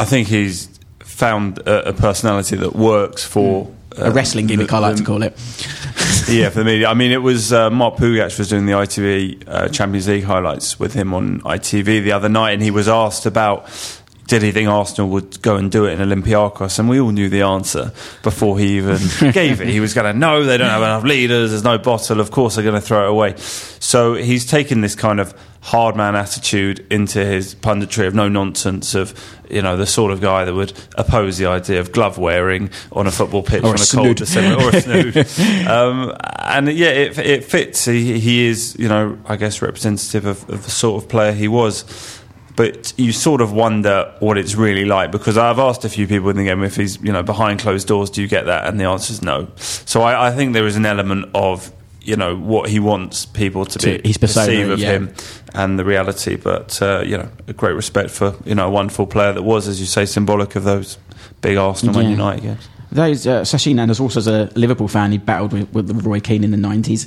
[0.00, 3.72] I think he's found a, a personality that works for.
[3.98, 5.32] A wrestling gimmick, I like to call it.
[6.28, 6.88] yeah, for the media.
[6.88, 10.78] I mean, it was uh, Mark Pougatch was doing the ITV uh, Champions League highlights
[10.78, 13.68] with him on ITV the other night, and he was asked about
[14.28, 16.78] did he think Arsenal would go and do it in Olympiacos?
[16.78, 18.98] And we all knew the answer before he even
[19.32, 19.68] gave it.
[19.68, 22.56] He was going to, no, they don't have enough leaders, there's no bottle, of course
[22.56, 23.34] they're going to throw it away.
[23.36, 28.94] So he's taken this kind of hard man attitude into his punditry of no nonsense,
[28.94, 29.14] of,
[29.50, 33.06] you know, the sort of guy that would oppose the idea of glove wearing on
[33.06, 34.04] a football pitch Or on a snood.
[34.04, 34.80] cold December, or a
[35.26, 35.66] snood.
[35.68, 37.84] um, and yeah, it, it fits.
[37.84, 41.48] He, he is, you know, I guess representative of, of the sort of player he
[41.48, 41.84] was
[42.56, 46.30] but you sort of wonder what it's really like because I've asked a few people
[46.30, 48.80] in the game if he's you know behind closed doors do you get that and
[48.80, 52.36] the answer is no so I, I think there is an element of you know
[52.36, 54.92] what he wants people to, To be his persona, perceive of yeah.
[54.92, 55.14] him
[55.54, 59.06] and the reality but uh, you know a great respect for you know a wonderful
[59.06, 60.98] player that was as you say symbolic of those
[61.42, 62.08] big Arsenal Yeah.
[62.08, 66.06] United games Those uh, Sachin Anders also as a Liverpool fan, he battled with, with
[66.06, 67.06] Roy Keane in the nineties.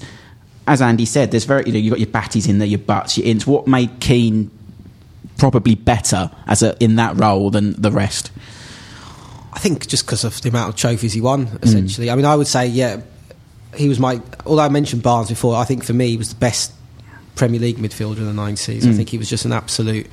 [0.67, 3.17] As Andy said, there's very you know you got your batties in there, your butts,
[3.17, 3.47] your Inces.
[3.47, 4.51] What made Keane
[5.39, 8.31] probably better as a in that role than the rest?
[9.51, 12.11] I think just because of the amount of trophies he won, essentially.
[12.11, 13.01] I mean, I would say, yeah,
[13.75, 14.21] he was my.
[14.45, 16.71] Although I mentioned Barnes before, I think for me he was the best
[17.35, 18.85] Premier League midfielder in the 90s.
[18.87, 20.07] I think he was just an absolute.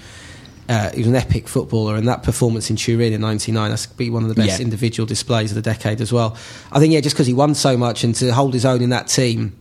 [0.68, 4.10] Uh, he was an epic footballer, and that performance in Turin in '99 that's be
[4.10, 4.64] one of the best Yeah.
[4.64, 6.36] individual displays of the decade as well.
[6.72, 8.90] I think, yeah, just because he won so much and to hold his own in
[8.90, 9.52] that team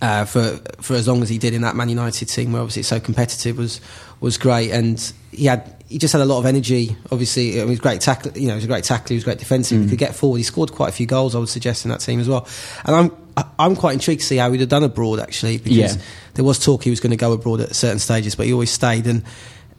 [0.00, 2.80] uh, for for as long as he did in that Man United team, where obviously
[2.80, 3.80] it's so competitive, was
[4.22, 4.70] was great.
[4.70, 6.96] And he had he just had a lot of energy.
[7.10, 8.32] Obviously, I mean, he was great tackle.
[8.32, 9.08] You know, he was a great tackler.
[9.08, 9.78] He was great defensive.
[9.78, 9.90] He mm.
[9.90, 10.38] could get forward.
[10.38, 11.34] He scored quite a few goals.
[11.34, 12.46] I would suggest in that team as well.
[12.84, 13.10] And I'm
[13.58, 16.02] I'm quite intrigued to see how he'd have done abroad actually, because Yeah.
[16.34, 18.70] there was talk he was going to go abroad at certain stages, but he always
[18.70, 19.06] stayed.
[19.06, 19.22] And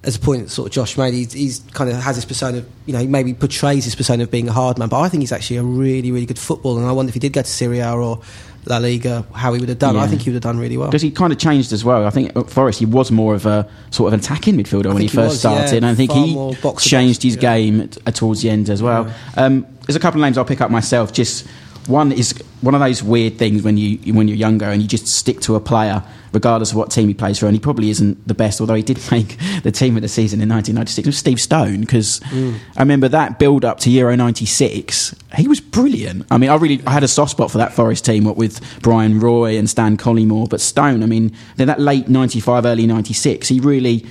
[0.04, 2.60] as a point that sort of Josh made, he's, he's kind of has this persona.
[2.60, 5.10] Of, you know, he maybe portrays this persona of being a hard man, but I
[5.10, 6.82] think he's actually a really really good footballer.
[6.82, 8.22] And I wonder if he did go to Serie A or
[8.66, 9.96] La Liga, how he would have done.
[9.98, 10.88] I think he would have done really well.
[10.88, 12.06] Because he kind of changed as well.
[12.06, 14.98] I think at Forest he was more of a sort of an attacking midfielder when
[14.98, 15.72] he he first was, started.
[15.72, 15.78] yeah.
[15.78, 17.42] and I think he more box to changed his yeah.
[17.42, 19.13] game uh, towards the end as well.
[19.36, 21.12] Um, there's a couple of names I'll pick up myself.
[21.12, 21.48] Just
[21.88, 25.08] one is one of those weird things when you when you're younger and you just
[25.08, 27.46] stick to a player regardless of what team he plays for.
[27.46, 30.41] And he probably isn't the best, although he did make the team of the season
[30.41, 31.06] in 1996.
[31.06, 32.56] It was Steve Stone because Mm.
[32.76, 35.15] I remember that build up to Euro '96.
[35.36, 36.26] He was brilliant.
[36.32, 38.60] I mean, I really I had a soft spot for that Forest team, what with
[38.82, 40.50] Bryan Roy and Stan Collymore.
[40.50, 44.06] But Stone, I mean, then that late '95, early '96, he really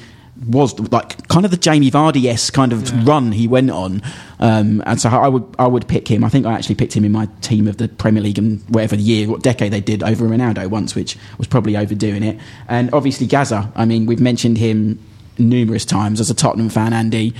[0.48, 4.02] was like kind of the Jamie Vardy s kind of run he went on,
[4.40, 6.24] um, and so I would I would pick him.
[6.24, 8.96] I think I actually picked him in my team of the Premier League and whatever
[8.96, 12.38] year, what decade they did over Ronaldo once, which was probably overdoing it.
[12.68, 13.70] And obviously Gazza.
[13.74, 14.98] I mean, we've mentioned him
[15.38, 17.34] numerous times as a Tottenham fan, Andy.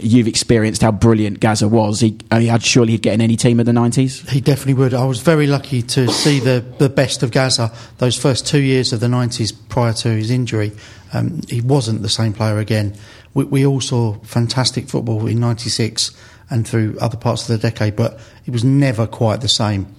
[0.00, 1.98] You've experienced how brilliant Gazza was.
[2.00, 4.28] He, I mean, I'd surely he'd get in any team of the nineties.
[4.30, 4.94] He definitely would.
[4.94, 8.92] I was very lucky to see the, the best of Gaza those first two years
[8.92, 10.72] of the 90s prior to his injury.
[11.12, 12.94] Um, he wasn't the same player again.
[13.34, 16.16] We, we all saw fantastic football in 96
[16.50, 19.94] and through other parts of the decade, but he was never quite the same.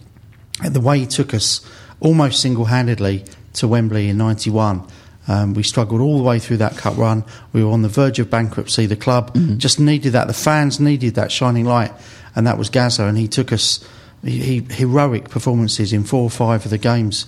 [0.68, 1.66] The way he took us
[2.00, 4.86] almost single handedly to Wembley in 91.
[5.28, 7.24] Um, we struggled all the way through that cup run.
[7.54, 8.88] We were on the verge of bankruptcy.
[8.88, 10.28] The club just needed that.
[10.28, 11.92] The fans needed that shining light,
[12.36, 13.06] and that was Gazza.
[13.06, 13.86] And he took us
[14.24, 17.26] he, he, heroic performances in four or five of the games,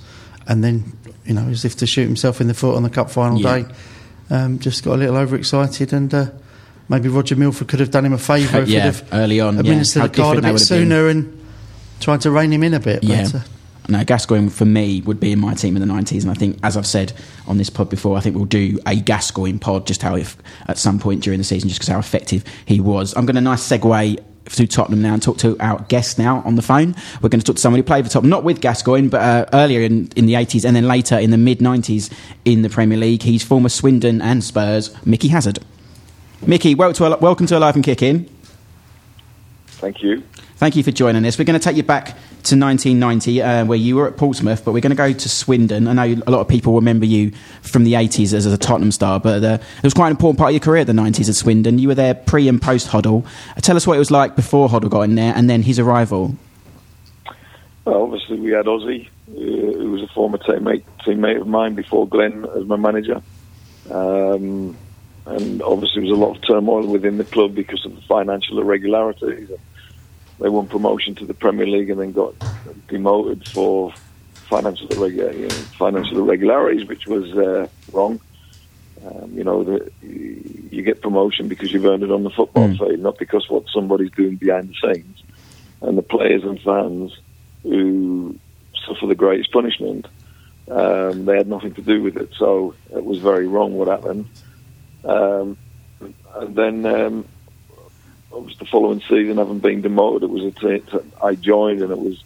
[0.47, 3.09] and then you know as if to shoot himself in the foot on the cup
[3.11, 3.59] final Yeah.
[3.59, 3.65] day.
[4.29, 6.25] Um, just got a little overexcited, and uh,
[6.89, 9.55] maybe Roger Milford could have done him a favour if Yeah, he'd have early on,
[9.55, 9.59] yeah.
[9.59, 10.65] administered How the card a bit have been.
[10.65, 11.45] sooner and
[11.99, 13.03] tried to rein him in a bit.
[13.03, 13.23] Yeah.
[13.25, 13.39] But, uh,
[13.89, 16.21] No, Gascoigne for me would be in my team in the 90s.
[16.21, 17.11] And I think, as I've said
[17.45, 20.77] on this pod before, I think we'll do a Gascoigne pod just how, if at
[20.77, 23.13] some point during the season, just because how effective he was.
[23.17, 24.17] I'm going to nice segue
[24.55, 26.95] to Tottenham now and talk to our guest now on the phone.
[27.21, 29.45] We're going to talk to somebody who played for Tottenham, not with Gascoigne, but uh,
[29.53, 32.11] earlier in, in the 80s and then later in the mid 90s
[32.45, 33.23] in the Premier League.
[33.23, 35.59] He's former Swindon and Spurs, Mickey Hazard.
[36.45, 38.29] Mickey, welcome to, welcome to Alive and Kick In.
[39.67, 40.23] Thank you.
[40.57, 41.39] Thank you for joining us.
[41.39, 44.71] We're going to take you back to 1990, uh, where you were at Portsmouth, but
[44.71, 45.87] we're going to go to Swindon.
[45.87, 49.19] I know a lot of people remember you from the 80s as a Tottenham star,
[49.19, 51.77] but uh, it was quite an important part of your career, the 90s at Swindon.
[51.79, 53.25] You were there pre and post Hoddle.
[53.55, 55.79] Uh, tell us what it was like before Hoddle got in there and then his
[55.79, 56.35] arrival.
[57.85, 62.07] Well, obviously, we had Ossie, uh, who was a former teammate, teammate of mine before
[62.07, 63.21] Glenn as my manager.
[63.89, 64.77] Um,
[65.25, 68.59] and obviously, there was a lot of turmoil within the club because of the financial
[68.59, 69.49] irregularities.
[70.41, 72.33] They won promotion to the Premier League and then got
[72.87, 73.93] demoted for
[74.49, 78.19] financial, irregu- you know, financial irregularities, which was uh, wrong.
[79.05, 82.77] Um, you know, the, you get promotion because you've earned it on the football Mm.
[82.77, 85.23] field, not because what somebody's doing behind the scenes.
[85.81, 87.11] And the players and fans
[87.63, 88.35] who
[88.85, 90.07] suffer the greatest punishment,
[90.69, 92.29] um, they had nothing to do with it.
[92.37, 94.25] So it was very wrong what happened.
[95.03, 95.57] Um,
[96.35, 97.25] and then,
[98.31, 101.81] um, obviously, the following season, having been demoted, it was a t- t- I joined,
[101.81, 102.23] and it was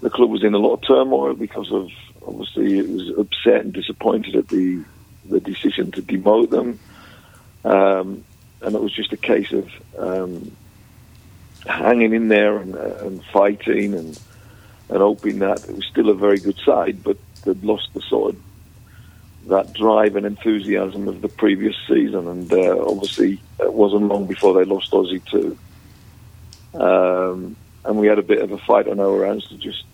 [0.00, 1.88] the club was in a lot of turmoil because of
[2.26, 4.82] obviously it was upset and disappointed at the
[5.28, 6.78] the decision to demote them,
[7.64, 8.24] um,
[8.60, 10.56] and it was just a case of um,
[11.66, 14.18] hanging in there and, uh, and fighting and
[14.88, 18.34] and hoping that it was still a very good side, but they'd lost the sort
[18.34, 18.40] of
[19.46, 24.54] that drive and enthusiasm of the previous season, and uh, obviously it wasn't long before
[24.54, 25.58] they lost Ossie too.
[26.74, 29.84] Um, and we had a bit of a fight on our hands to just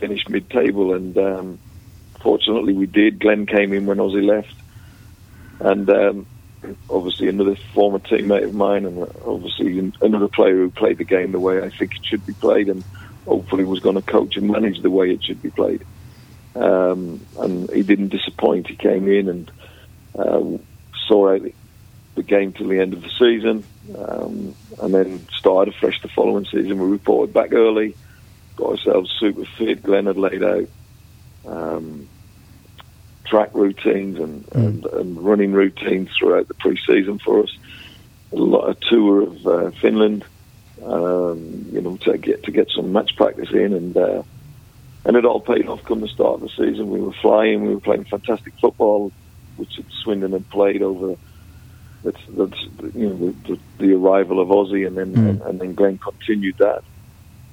[0.00, 1.58] finish mid-table, and um,
[2.20, 3.20] fortunately we did.
[3.20, 4.54] Glenn came in when Ossie left,
[5.60, 6.26] and um,
[6.88, 11.40] obviously another former teammate of mine, and obviously another player who played the game the
[11.40, 12.82] way I think it should be played, and
[13.26, 15.84] hopefully was going to coach and manage the way it should be played.
[16.54, 18.68] Um, and he didn't disappoint.
[18.68, 19.50] He came in and
[20.14, 20.58] uh,
[21.06, 21.42] saw out
[22.14, 23.64] the game till the end of the season,
[23.96, 26.78] um, and then started afresh the following season.
[26.78, 27.96] We reported back early,
[28.56, 29.82] got ourselves super fit.
[29.82, 30.68] Glenn had laid out
[31.46, 32.08] um,
[33.24, 37.56] track routines and, and, and running routines throughout the pre-season for us.
[38.32, 40.24] A lot of tour of uh, Finland,
[40.84, 44.22] um, you know, to get to get some match practice in, and uh,
[45.04, 45.82] and it all paid off.
[45.84, 47.62] Come the start of the season, we were flying.
[47.66, 49.12] We were playing fantastic football,
[49.56, 51.16] which Swindon had played over.
[52.04, 52.60] That's, that's
[52.94, 55.28] you know the, the, the arrival of Ossie, and then Mm.
[55.28, 56.82] and, and then Glenn continued that,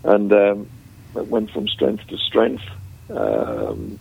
[0.04, 0.68] and um,
[1.16, 2.64] it went from strength to strength.
[3.12, 4.00] Um,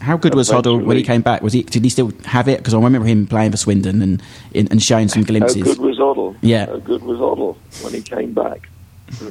[0.00, 1.42] How good was Hoddle when he came back?
[1.42, 1.62] Was he?
[1.64, 2.58] Did he still have it?
[2.58, 4.22] Because I remember him playing for Swindon and
[4.54, 5.62] and showing some How glimpses.
[5.62, 6.36] good was Oddle?
[6.40, 6.66] Yeah.
[6.66, 8.68] How good was Oddle when he came back?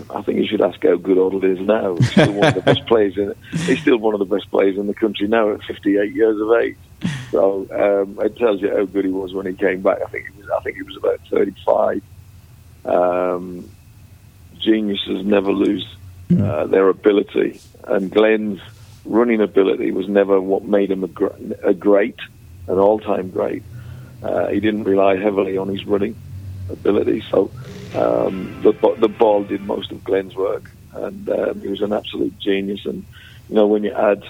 [0.09, 1.95] I think you should ask how good Oddle is now.
[1.95, 3.33] He's still one of the best players in.
[3.51, 6.51] He's still one of the best players in the country now at 58 years of
[6.53, 6.77] age.
[7.31, 9.99] So um, it tells you how good he was when he came back.
[10.01, 10.49] I think he was.
[10.49, 12.01] I think he was about 35.
[12.85, 13.69] Um,
[14.57, 15.85] geniuses never lose
[16.31, 18.61] uh, their ability, and Glenn's
[19.05, 21.27] running ability was never what made him a, gr-
[21.63, 22.17] a great,
[22.67, 23.63] an all-time great.
[24.23, 26.15] Uh, he didn't rely heavily on his running
[26.69, 27.51] ability, so
[27.93, 32.37] um, the the ball did most of Glenn's work, and um, he was an absolute
[32.39, 32.85] genius.
[32.85, 33.05] And
[33.49, 34.23] you know, when you add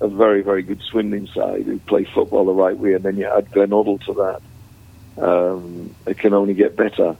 [0.00, 3.28] a very very good Swindon side who play football the right way, and then you
[3.28, 7.16] add Glenn Oddle to that, um, it can only get better.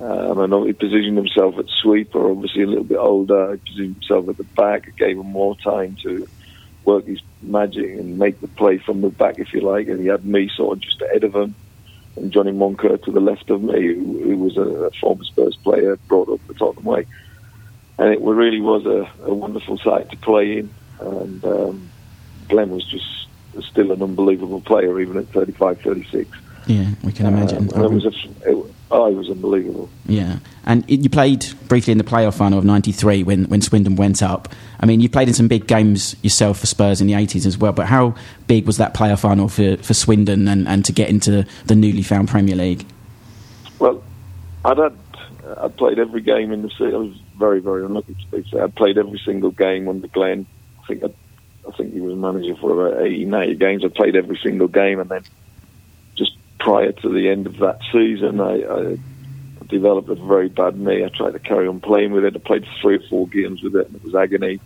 [0.00, 3.52] Um, and he positioned himself at sweeper, obviously a little bit older.
[3.52, 4.86] He positioned himself at the back.
[4.86, 6.28] It gave him more time to
[6.84, 9.88] work his magic and make the play from the back, if you like.
[9.88, 11.54] And he had me sort of just ahead of him,
[12.20, 15.56] and Johnny Moncur to the left of me, who, who was a, a former Spurs
[15.56, 17.06] player brought up the Tottenham way.
[17.98, 20.70] And it really was a, a wonderful sight to play in.
[21.00, 21.90] And um,
[22.48, 23.26] Glenn was just
[23.66, 26.30] still an unbelievable player, even at 35, 36.
[26.66, 27.70] Yeah, we can imagine.
[27.74, 29.88] Um, it was a, it, oh, it was unbelievable.
[30.06, 33.96] Yeah, and it, you played briefly in the playoff final of '93 when when Swindon
[33.96, 34.48] went up.
[34.80, 37.58] I mean, you played in some big games yourself for Spurs in the '80s as
[37.58, 37.72] well.
[37.72, 38.14] But how
[38.46, 42.02] big was that playoff final for, for Swindon and, and to get into the newly
[42.02, 42.86] found Premier League?
[43.78, 44.02] Well,
[44.64, 44.96] I'd had
[45.56, 46.94] I played every game in the season.
[46.94, 48.64] I was very very unlucky to be fair.
[48.64, 50.46] I played every single game under Glenn.
[50.82, 51.08] I think I,
[51.66, 53.84] I think he was manager for about 80, 90 games.
[53.84, 55.22] I played every single game, and then
[56.58, 58.98] prior to the end of that season, I, I
[59.68, 61.04] developed a very bad knee.
[61.04, 62.36] I tried to carry on playing with it.
[62.36, 64.60] I played three or four games with it, and it was agony.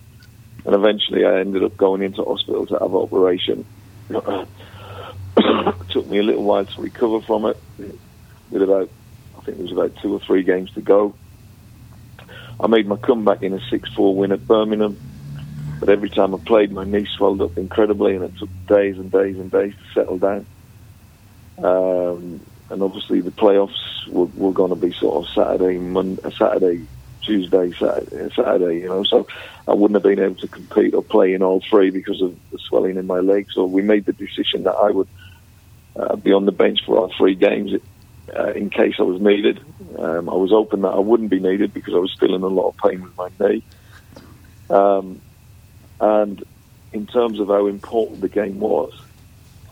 [0.64, 3.66] And eventually, I ended up going into hospital to have an operation.
[4.10, 4.46] it
[5.90, 7.60] took me a little while to recover from it.
[8.50, 8.90] With about,
[9.38, 11.14] I think there was about two or three games to go.
[12.60, 14.96] I made my comeback in a 6-4 win at Birmingham.
[15.80, 19.10] But every time I played, my knee swelled up incredibly, and it took days and
[19.10, 20.46] days and days to settle down.
[21.62, 26.86] Um, and obviously, the playoffs were, were going to be sort of Saturday, Monday, Saturday,
[27.22, 28.80] Tuesday, Saturday, Saturday.
[28.80, 29.26] You know, so
[29.68, 32.58] I wouldn't have been able to compete or play in all three because of the
[32.68, 33.46] swelling in my leg.
[33.52, 35.08] So we made the decision that I would
[35.96, 37.72] uh, be on the bench for all three games
[38.36, 39.60] uh, in case I was needed.
[39.98, 42.46] Um, I was hoping that I wouldn't be needed because I was still in a
[42.46, 43.62] lot of pain with my knee.
[44.70, 45.20] Um,
[46.00, 46.42] and
[46.92, 48.92] in terms of how important the game was,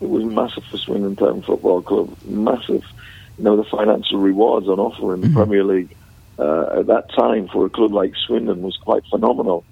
[0.01, 2.83] it was massive for Swindon Town Football Club, massive.
[3.37, 5.95] You know, the financial rewards on offer in the Premier League
[6.37, 9.63] uh, at that time for a club like Swindon was quite phenomenal.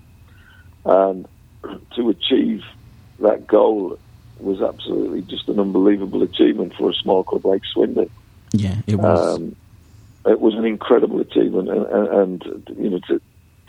[0.86, 1.28] And
[1.96, 2.64] to achieve
[3.20, 4.00] that goal
[4.40, 8.10] was absolutely just an unbelievable achievement for a small club like Swindon.
[8.54, 9.36] Yeah, it was.
[9.36, 9.56] Um,
[10.26, 13.20] it was an incredible achievement, and, and, and you know, t-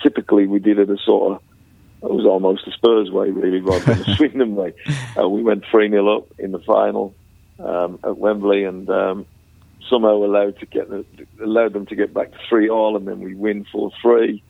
[0.02, 1.42] typically we did it a sort of
[2.02, 4.72] it was almost the Spurs way, really, rather than the Swindon way.
[5.18, 7.14] Uh, we went 3 0 up in the final
[7.58, 9.26] um, at Wembley and um,
[9.88, 11.04] somehow allowed to get the,
[11.42, 14.42] allowed them to get back to 3 all, and then we win 4 3.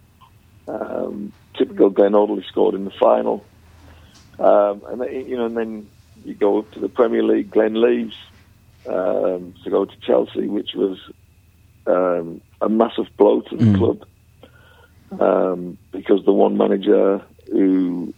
[0.69, 3.45] Um, typical Glenn Hoddle scored in the final.
[4.39, 5.89] Um, and then, you know, and then
[6.25, 7.51] you go up to the Premier League.
[7.51, 8.15] Glenn leaves
[8.87, 10.99] um, to go to Chelsea, which was
[11.87, 13.79] um, a massive blow to the Mm.
[13.79, 14.07] club
[15.21, 18.15] um, because the one manager who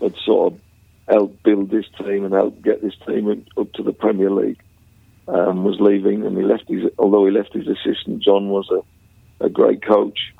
[0.00, 0.60] had sort of
[1.08, 4.60] helped build this team and helped get this team up to the Premier League
[5.28, 6.90] um, was leaving, and he left his.
[6.98, 10.32] Although he left his assistant, John was a, a great coach,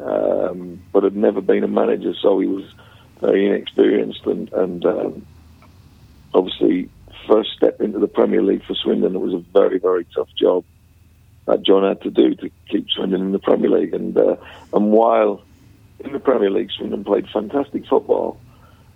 [0.00, 2.64] um, but had never been a manager, so he was
[3.20, 5.26] very inexperienced and and um,
[6.34, 6.88] obviously
[7.26, 9.14] first step into the Premier League for Swindon.
[9.14, 10.64] It was a very very tough job
[11.46, 14.36] that John had to do to keep Swindon in the Premier League, and uh,
[14.72, 15.42] and while
[16.00, 18.38] in the Premier League, Swindon played fantastic football.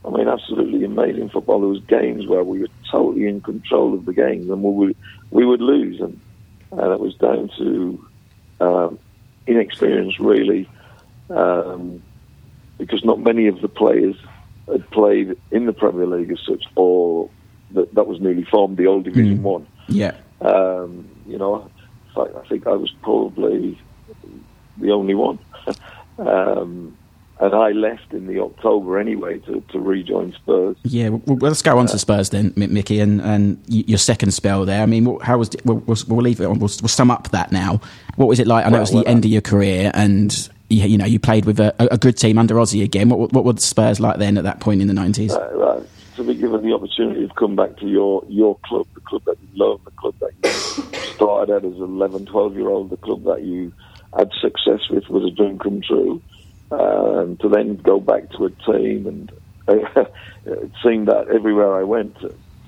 [0.04, 1.60] I mean, absolutely amazing football.
[1.60, 4.96] There was games where we were totally in control of the games, and we would
[5.30, 6.20] we would lose, and
[6.72, 8.06] and it was down to
[8.60, 8.98] um,
[9.46, 10.68] inexperience, really,
[11.30, 12.02] um,
[12.78, 14.16] because not many of the players
[14.66, 17.30] had played in the Premier League as such, or
[17.72, 19.42] that that was newly formed, the old Division Mm.
[19.42, 19.66] One.
[19.88, 20.14] yeah.
[20.40, 21.70] Um, you know,
[22.16, 23.78] in I think I was probably
[24.78, 25.38] the only one.
[27.62, 30.76] I left in the October anyway to, to rejoin Spurs.
[30.82, 34.64] Yeah, well, well, let's go on to Spurs then, Mickey, and, and your second spell
[34.64, 34.82] there.
[34.82, 36.58] I mean, how was we'll, we'll, we'll leave it on.
[36.58, 37.80] We'll, we'll sum up that now.
[38.16, 38.66] What was it like?
[38.66, 41.06] I know it was the Well, well, end of your career, and you, you know
[41.06, 43.08] you played with a, a good team under Ossie again.
[43.08, 45.32] What, what were Spurs like then at that point in the nineties?
[45.32, 45.82] Uh, uh,
[46.16, 49.36] to be given the opportunity to come back to your, your club, the club that
[49.40, 52.96] you love, the club that you started at as an 11, 12 year old, the
[52.98, 53.72] club that you
[54.16, 56.20] had success with was a dream come true.
[56.72, 59.30] Uh, and to then go back to a team and
[59.68, 62.16] it seemed that everywhere I went,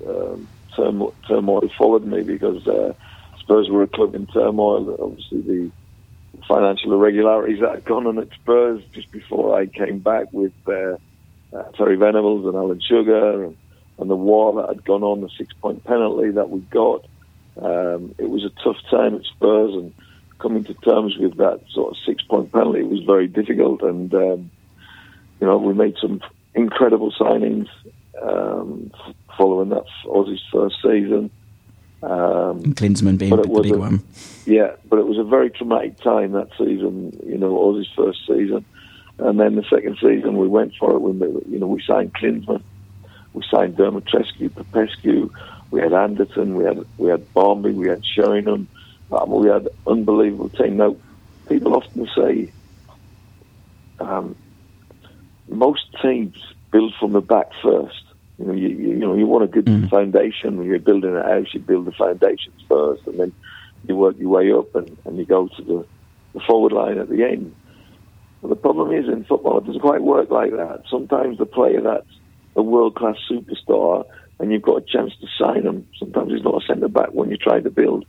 [0.07, 2.93] um, turmoil, turmoil followed me because uh,
[3.41, 4.95] Spurs were a club in turmoil.
[5.01, 5.71] Obviously, the
[6.47, 10.97] financial irregularities that had gone on at Spurs just before I came back with uh,
[11.55, 13.57] uh, Terry Venables and Alan Sugar and,
[13.99, 17.01] and the war that had gone on, the six point penalty that we got.
[17.61, 19.93] Um, it was a tough time at Spurs and
[20.39, 23.81] coming to terms with that sort of six point penalty was very difficult.
[23.81, 24.51] And, um,
[25.39, 26.21] you know, we made some
[26.53, 27.67] incredible signings
[28.21, 28.91] um,
[29.37, 31.29] following that Ossie's first season.
[32.03, 34.03] Um, Klinsmann being but it the big a- one.
[34.45, 37.17] yeah, but it was a very traumatic time that season.
[37.25, 38.63] You know, Ossie's first season,
[39.17, 40.99] and then the second season we went for it.
[40.99, 41.11] We,
[41.51, 42.61] you know, we signed Klinsmann,
[43.33, 45.31] we signed Dumitrescu, Popescu,
[45.71, 48.67] we had Anderton, we had we had Barmby, we had Sheringham,
[49.11, 50.77] um, we had unbelievable team.
[50.77, 50.97] Now,
[51.49, 52.53] people often say
[53.99, 54.35] um,
[55.47, 56.35] most teams
[56.71, 57.95] build from the back first.
[58.37, 59.89] You know, you, you, you know, you want a good Mm.
[59.89, 60.57] foundation.
[60.57, 63.33] When you're building a house, you build the foundations first, and then
[63.87, 65.85] you work your way up, and, and you go to the,
[66.33, 67.55] the forward line at the end.
[68.41, 70.83] But the problem is in football, it doesn't quite work like that.
[70.89, 72.07] Sometimes the player that's
[72.55, 74.03] a world class superstar,
[74.39, 75.87] and you've got a chance to sign him.
[75.99, 78.05] Sometimes he's not a centre back when you try to build.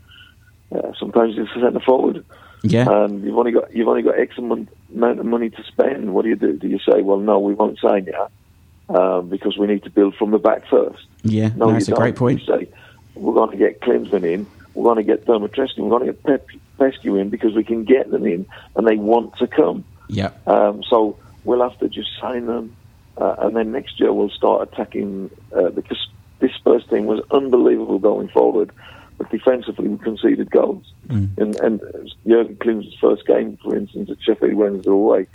[0.74, 2.24] Uh, sometimes it's a centre forward
[2.62, 6.12] Yeah, and you've only got you've only got X amount of money to spend.
[6.12, 6.54] What do you do?
[6.54, 10.16] Do you say, well, no, we won't sign you um, because we need to build
[10.16, 11.06] from the back first?
[11.22, 11.50] yeah.
[11.56, 12.00] No, that's a don't.
[12.00, 12.40] great point.
[12.40, 12.68] You say,
[13.14, 16.22] we're going to get Klinsmann in, we're going to get Dermot we're going to get
[16.22, 16.46] Pep,
[16.78, 19.84] Pescu in because we can get them in and they want to come.
[20.08, 22.76] Yeah, Um, so we'll have to just sign them,
[23.16, 25.98] uh, and then next year we'll start attacking uh, because
[26.38, 28.70] this first team was unbelievable going forward,
[29.18, 30.92] but defensively we conceded goals.
[31.38, 31.80] And, and
[32.26, 35.26] Jurgen Klinsmann's first game, for instance, at Sheffield Wednesday away,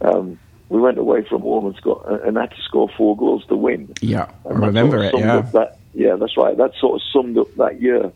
[0.00, 0.38] um,
[0.68, 3.92] we went away from home and, scored, and had to score four goals to win.
[4.00, 4.30] yeah.
[4.44, 5.14] I And that remember it.
[5.16, 6.56] Yeah, That, yeah, that's right.
[6.56, 8.12] That sort of summed up that year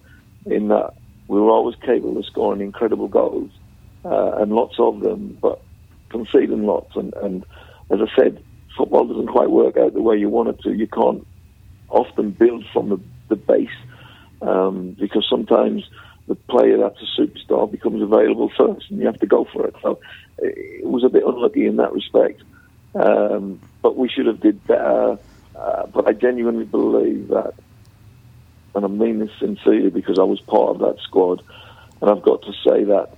[0.46, 0.94] in that
[1.28, 3.51] we were always capable of scoring incredible goals
[4.05, 5.61] uh, and lots of them, but
[6.11, 6.94] conceding lots.
[6.96, 7.44] And, and
[7.90, 8.42] as I said,
[8.76, 10.72] football doesn't quite work out the way you want it to.
[10.72, 11.26] You can't
[11.88, 13.68] often build from the, the base
[14.43, 15.88] um, because sometimes
[16.28, 19.74] the player that's a superstar becomes available first, and you have to go for it.
[19.82, 20.01] So
[20.38, 22.43] it was a bit unlucky in that respect,
[22.95, 25.18] um, but we should have did better.
[25.55, 27.55] Uh, but I genuinely believe that
[28.74, 31.43] and I mean this sincerely because I was part of that squad,
[32.01, 33.11] and I've got to say that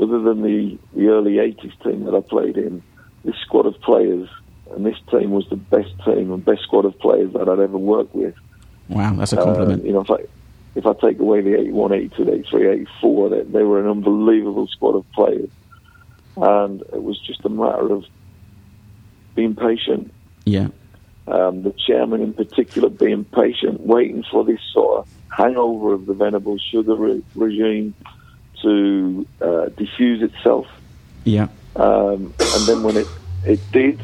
[0.00, 2.82] other than the, the early 80s team that I played in,
[3.24, 4.28] this squad of players
[4.72, 7.78] and this team was the best team and best squad of players that I'd ever
[7.78, 8.34] worked with.
[8.88, 9.82] Wow, that's a compliment.
[9.82, 10.18] Uh, you know, if I,
[10.76, 14.94] if I take away the 81, 82, 83, 84, they, they were an unbelievable squad
[14.94, 15.48] of players.
[16.36, 18.04] And it was just a matter of
[19.34, 20.12] being patient.
[20.44, 20.68] yeah.
[21.28, 26.14] Um, the chairman in particular being patient, waiting for this sort of hangover of the
[26.14, 27.94] Venables Sugar re- regime
[28.62, 30.68] to uh, diffuse itself.
[31.24, 31.48] Yeah.
[31.74, 33.08] Um, and then when it,
[33.44, 34.00] it did,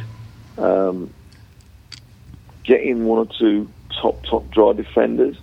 [0.58, 1.14] um,
[2.64, 3.70] getting one or two
[4.00, 5.36] top, top dry defenders,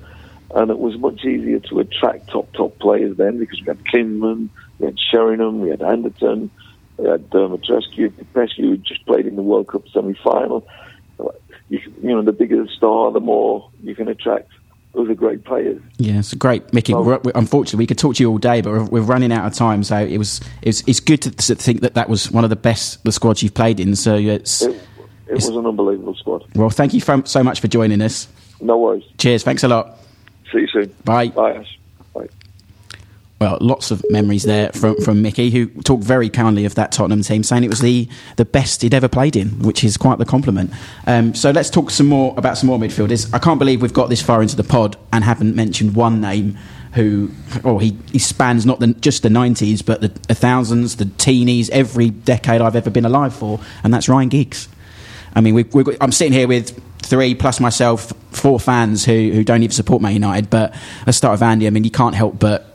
[0.55, 4.49] and it was much easier to attract top, top players then because we had Klinsmann,
[4.79, 6.49] we had Sheringham, we had Anderton,
[6.97, 10.67] we had um, Dumitrescu, Pescu, who just played in the World Cup semi-final.
[11.69, 14.49] You, you know, the bigger the star, the more you can attract
[14.93, 15.79] Those are great players.
[15.97, 16.95] Yeah, it's great, Mickey.
[16.95, 17.21] Oh.
[17.35, 19.83] unfortunately, we could talk to you all day, but we're, we're running out of time.
[19.83, 22.55] So it was, it's, it's good to, to think that that was one of the
[22.55, 23.95] best the squads you've played in.
[23.95, 24.81] So it's It,
[25.27, 26.43] it was an unbelievable squad.
[26.55, 28.27] well, thank you fo- so much for joining us.
[28.61, 29.03] No worries.
[29.19, 29.95] Cheers, thanks a lot.
[30.51, 30.95] See you soon.
[31.03, 31.29] Bye.
[31.29, 31.79] Bye, Ash.
[32.13, 32.27] Bye.
[33.39, 37.21] Well, lots of memories there from, from Mickey, who talked very kindly of that Tottenham
[37.21, 40.25] team, saying it was the, the best he'd ever played in, which is quite the
[40.25, 40.71] compliment.
[41.07, 43.33] Um, so let's talk some more about some more midfielders.
[43.33, 46.57] I can't believe we've got this far into the pod and haven't mentioned one name
[46.93, 47.31] who,
[47.63, 51.69] oh, he, he spans not the, just the 90s, but the, the thousands, the teenies,
[51.69, 54.67] every decade I've ever been alive for, and that's Ryan Giggs.
[55.35, 59.43] I mean, we, we, I'm sitting here with three plus myself, four fans who, who
[59.43, 60.49] don't even support Man United.
[60.49, 60.75] But
[61.05, 61.67] let's start with Andy.
[61.67, 62.65] I mean, you can't help but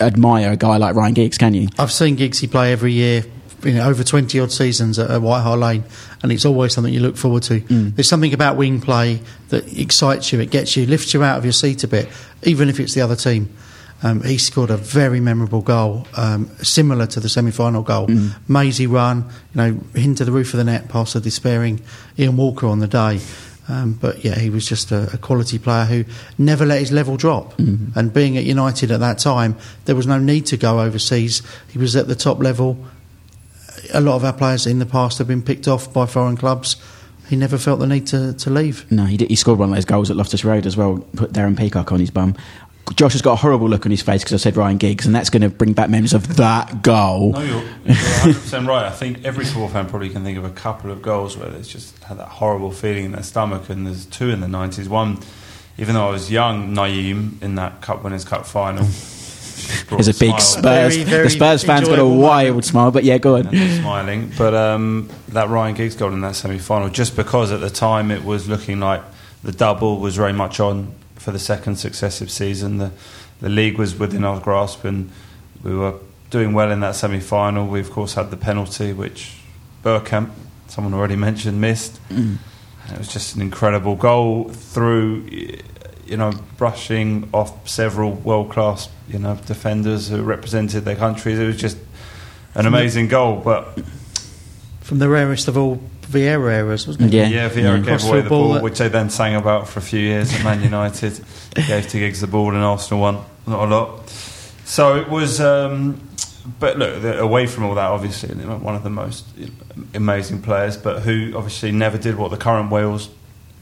[0.00, 1.68] admire a guy like Ryan Giggs, can you?
[1.78, 3.24] I've seen Giggsy play every year,
[3.62, 5.84] you know, over 20 odd seasons at, at White Hart Lane,
[6.22, 7.60] and it's always something you look forward to.
[7.60, 11.44] There's something about wing play that excites you, it gets you, lifts you out of
[11.44, 12.08] your seat a bit,
[12.42, 13.54] even if it's the other team.
[14.04, 18.08] Um, he scored a very memorable goal, um, similar to the semi-final goal.
[18.48, 21.80] Maisie run, you know, into the roof of the net past a despairing
[22.18, 23.20] Ian Walker on the day.
[23.68, 26.04] Um, but yeah, he was just a, a quality player who
[26.36, 27.58] never let his level drop.
[27.94, 31.42] And being at United at that time, there was no need to go overseas.
[31.70, 32.76] He was at the top level.
[33.94, 36.76] A lot of our players in the past have been picked off by foreign clubs.
[37.28, 38.90] He never felt the need to, to leave.
[38.90, 41.32] No, he, did, he scored one of those goals at Loftus Road as well, put
[41.32, 42.36] Darren Peacock on his bum.
[42.94, 45.14] Josh has got a horrible look on his face because I said Ryan Giggs, and
[45.14, 47.32] that's going to bring back memories of that goal.
[47.32, 48.84] No, you're, you're 100% right.
[48.84, 51.68] I think every football fan probably can think of a couple of goals where it's
[51.68, 54.88] just had that horrible feeling in their stomach, and there's two in the 90s.
[54.88, 55.20] One,
[55.78, 58.86] even though I was young, Nayim in that Cup Winners' Cup final.
[59.90, 60.96] There's a big Spurs.
[60.96, 62.64] Very, very the Spurs fans got a wild moment.
[62.64, 63.44] smile, but yeah, go on.
[63.54, 64.32] smiling.
[64.36, 68.10] But um, that Ryan Giggs goal in that semi final, just because at the time
[68.10, 69.02] it was looking like
[69.44, 72.78] the double was very much on for the second successive season.
[72.78, 72.90] The,
[73.40, 75.10] the league was within our grasp, and
[75.62, 75.94] we were
[76.30, 77.66] doing well in that semi final.
[77.66, 79.36] We, of course, had the penalty, which
[79.84, 80.30] Bergkamp,
[80.68, 82.00] someone already mentioned, missed.
[82.08, 82.38] Mm.
[82.90, 85.28] It was just an incredible goal through,
[86.04, 91.38] you know, brushing off several world class, you know, defenders who represented their countries.
[91.38, 91.78] It was just
[92.54, 93.36] an amazing goal.
[93.36, 93.78] But
[94.82, 97.16] From the rarest of all Vieira eras, wasn't it?
[97.16, 97.26] Yeah.
[97.28, 99.82] yeah, Vieira gave Cross away the ball ball, which they then sang about for a
[99.82, 101.18] few years at Man United.
[101.54, 103.24] gave to Giggs the ball, and Arsenal won.
[103.46, 104.08] Not a lot.
[104.64, 105.40] So it was.
[105.40, 106.00] Um,
[106.58, 109.24] but look, away from all that, obviously, one of the most
[109.94, 113.08] amazing players, but who obviously never did what the current Wales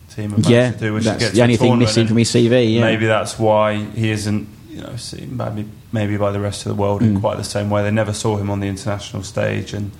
[0.08, 2.06] team have managed Yeah, to do, which is that's get the to only thing missing
[2.06, 2.74] from his CV.
[2.74, 2.80] Yeah.
[2.80, 6.80] Maybe that's why he isn't, you know, seen maybe maybe by the rest of the
[6.80, 7.06] world Mm.
[7.16, 7.82] in quite the same way.
[7.82, 9.90] They never saw him on the international stage, and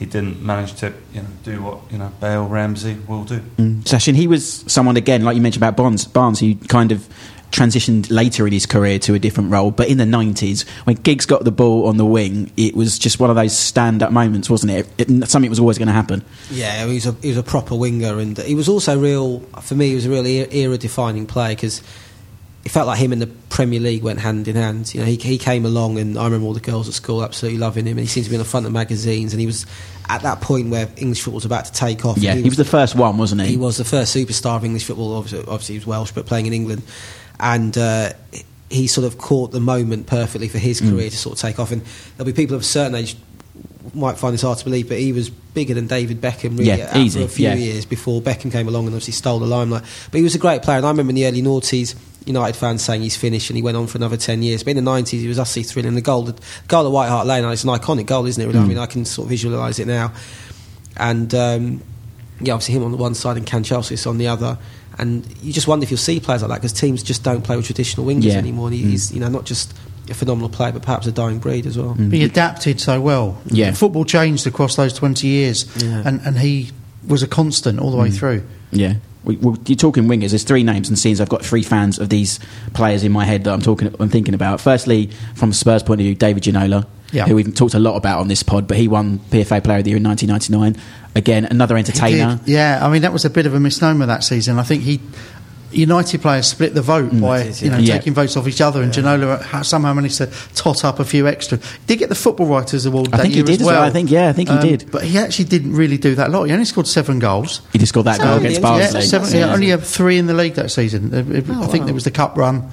[0.00, 3.40] he didn't manage to, you know, do what you know Bale, Ramsey will do.
[3.58, 3.82] Mm.
[3.82, 7.06] Sachin, he was someone again, like you mentioned about Barnes, Barnes, who kind of
[7.50, 9.70] transitioned later in his career to a different role.
[9.70, 13.20] But in the nineties, when Giggs got the ball on the wing, it was just
[13.20, 14.88] one of those stand-up moments, wasn't it?
[14.96, 16.24] it something was always going to happen.
[16.50, 19.40] Yeah, he was a he was a proper winger, and he was also real.
[19.60, 21.82] For me, he was a real era defining player because
[22.64, 24.92] it felt like him and the Premier League went hand in hand.
[24.94, 27.58] You know, he he came along, and I remember all the girls at school absolutely
[27.58, 29.64] loving him, and he seemed to be on the front of magazines, and he was
[30.08, 32.18] at that point where English football was about to take off.
[32.18, 33.48] Yeah, and he was the first one, wasn't he?
[33.48, 35.14] he was the first superstar of English football.
[35.16, 36.82] Obviously, obviously he was Welsh, but playing in England,
[37.38, 38.12] and uh,
[38.68, 40.90] he sort of caught the moment perfectly for his Mm.
[40.90, 41.70] career to sort of take off.
[41.72, 41.82] And
[42.16, 43.16] there'll be people of a certain age
[43.94, 46.96] might find this hard to believe, but he was bigger than David Beckham really Yeah,
[46.98, 47.54] easy, for a few yeah.
[47.54, 49.82] years before Beckham came along and obviously stole the limelight.
[50.10, 51.94] But he was a great player, and I remember in the early noughties.
[52.26, 54.62] United fans saying he's finished and he went on for another 10 years.
[54.62, 55.94] But in the 90s, he was utterly thrilling.
[55.94, 56.34] The goal, the
[56.68, 58.46] goal at White Hart Lane, it's an iconic goal, isn't it?
[58.46, 58.58] Really?
[58.58, 58.68] I Mm.
[58.68, 60.12] mean, I can sort of visualise it now.
[60.96, 61.82] And um,
[62.40, 64.58] yeah, obviously him on the one side and Kanchelskis on the other.
[64.98, 67.56] And you just wonder if you'll see players like that because teams just don't play
[67.56, 68.34] with traditional wingers Yeah.
[68.34, 68.66] anymore.
[68.68, 69.72] And he- he's you know not just
[70.10, 71.94] a phenomenal player, but perhaps a dying breed as well.
[71.94, 73.38] He adapted so well.
[73.46, 73.72] Yeah.
[73.72, 76.02] Football changed across those 20 years, Yeah.
[76.04, 76.70] and, and he
[77.06, 78.42] was a constant all the way through.
[78.72, 78.94] Yeah.
[79.24, 80.30] We, you're talking wingers.
[80.30, 81.20] There's three names and scenes.
[81.20, 82.40] I've got three fans of these
[82.72, 83.94] players in my head that I'm talking.
[84.00, 84.60] I'm thinking about.
[84.60, 87.26] Firstly, from Spurs point of view, David Ginola, Yeah.
[87.26, 89.84] who we've talked a lot about on this pod, but he won PFA Player of
[89.84, 90.82] the Year in 1999.
[91.14, 92.40] Again, another entertainer.
[92.46, 94.58] Yeah, I mean, that was a bit of a misnomer that season.
[94.58, 95.00] I think he.
[95.72, 97.96] United players split the vote by did, you know yeah.
[97.96, 101.58] taking votes off each other, and Ginola somehow managed to tot up a few extra.
[101.58, 103.08] He did get the Football Writers Award.
[103.12, 103.80] I that think he year did as as well.
[103.80, 103.88] well.
[103.88, 104.90] I think- yeah, I think he Um, did.
[104.90, 106.44] But he actually didn't really do that lot.
[106.44, 107.60] He only scored seven goals.
[107.72, 109.00] He just scored that goal against Barnsley.
[109.00, 111.12] Yeah, seven, yeah, only had three in the league that season.
[111.14, 111.84] Uh, it- I think wow.
[111.86, 112.64] there was the cup run.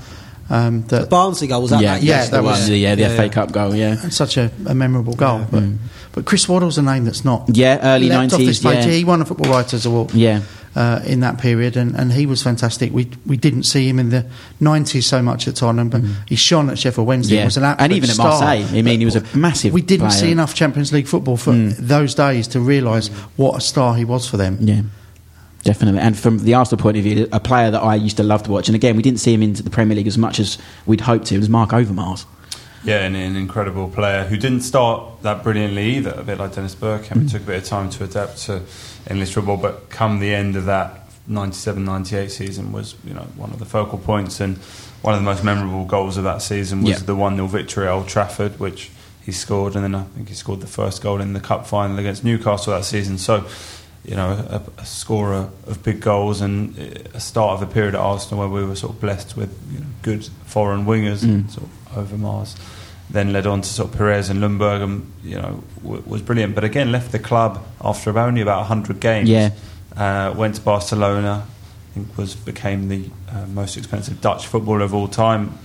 [0.50, 1.82] Um, The that Barnsley goal was that?
[1.82, 2.32] yeah, that yeah, year?
[2.32, 3.28] that was- The, yeah, the yeah, FA yeah.
[3.30, 3.76] Cup goal.
[3.76, 3.95] Yeah.
[4.10, 5.45] such a, a memorable goal.
[5.52, 5.64] But,
[6.14, 8.86] but Chris Waddle's a name that's not Yeah, early left off this 90s, page.
[8.86, 8.91] yeah.
[8.93, 10.14] He won a Football Writers Award.
[10.14, 10.39] Yeah.
[10.78, 12.93] Uh, in that period, and, and he was fantastic.
[12.93, 14.28] We we didn't see him in the
[14.59, 17.38] nineties so much at Tottenham, but he shone at Sheffield Wednesday.
[17.38, 17.39] Mm.
[17.39, 17.45] Yeah.
[17.45, 18.28] Was an absolute And even at star.
[18.28, 18.78] Marseille.
[18.78, 20.19] I mean, he was a massive We didn't player.
[20.19, 20.21] Mm.
[20.21, 23.07] see enough Champions League football for those days to realise
[23.38, 24.57] what a star he was for them.
[24.61, 24.84] Yeah,
[25.63, 25.99] definitely.
[25.99, 28.51] And from the Arsenal point of view, a player that I used to love to
[28.51, 31.01] watch, and again, we didn't see him into the Premier League as much as we'd
[31.01, 32.25] hoped to, was Mark Overmars.
[32.88, 36.74] Yeah, and an incredible player who didn't start that brilliantly either, a bit like Dennis
[36.74, 37.26] Bergkamp.
[37.26, 38.62] It took a bit of time to adapt to
[39.10, 43.60] English football, but come the end of that 97-98 season was you know one of
[43.60, 44.56] the focal points and
[45.02, 46.98] one of the most memorable goals of that season was Yeah.
[47.06, 48.90] the 1-0 victory at Old Trafford, which
[49.26, 52.00] he scored, and then I think he scored the first goal in the cup final
[52.00, 53.18] against Newcastle that season.
[53.18, 53.44] So,
[54.06, 56.78] you know, a, a scorer of big goals and
[57.14, 59.80] a start of a period at Arsenal where we were sort of blessed with you
[59.80, 61.52] know, good foreign wingers, Mm.
[61.52, 61.72] sort of
[62.10, 62.56] Overmars.
[63.10, 66.55] Then led on to sort of Pires and Ljungberg, and you know w- was brilliant.
[66.55, 69.30] But again, left the club after about only about hundred games.
[69.30, 69.51] Yeah.
[69.95, 71.45] Uh, went to Barcelona.
[71.47, 75.58] I think was became the uh, most expensive Dutch footballer of all time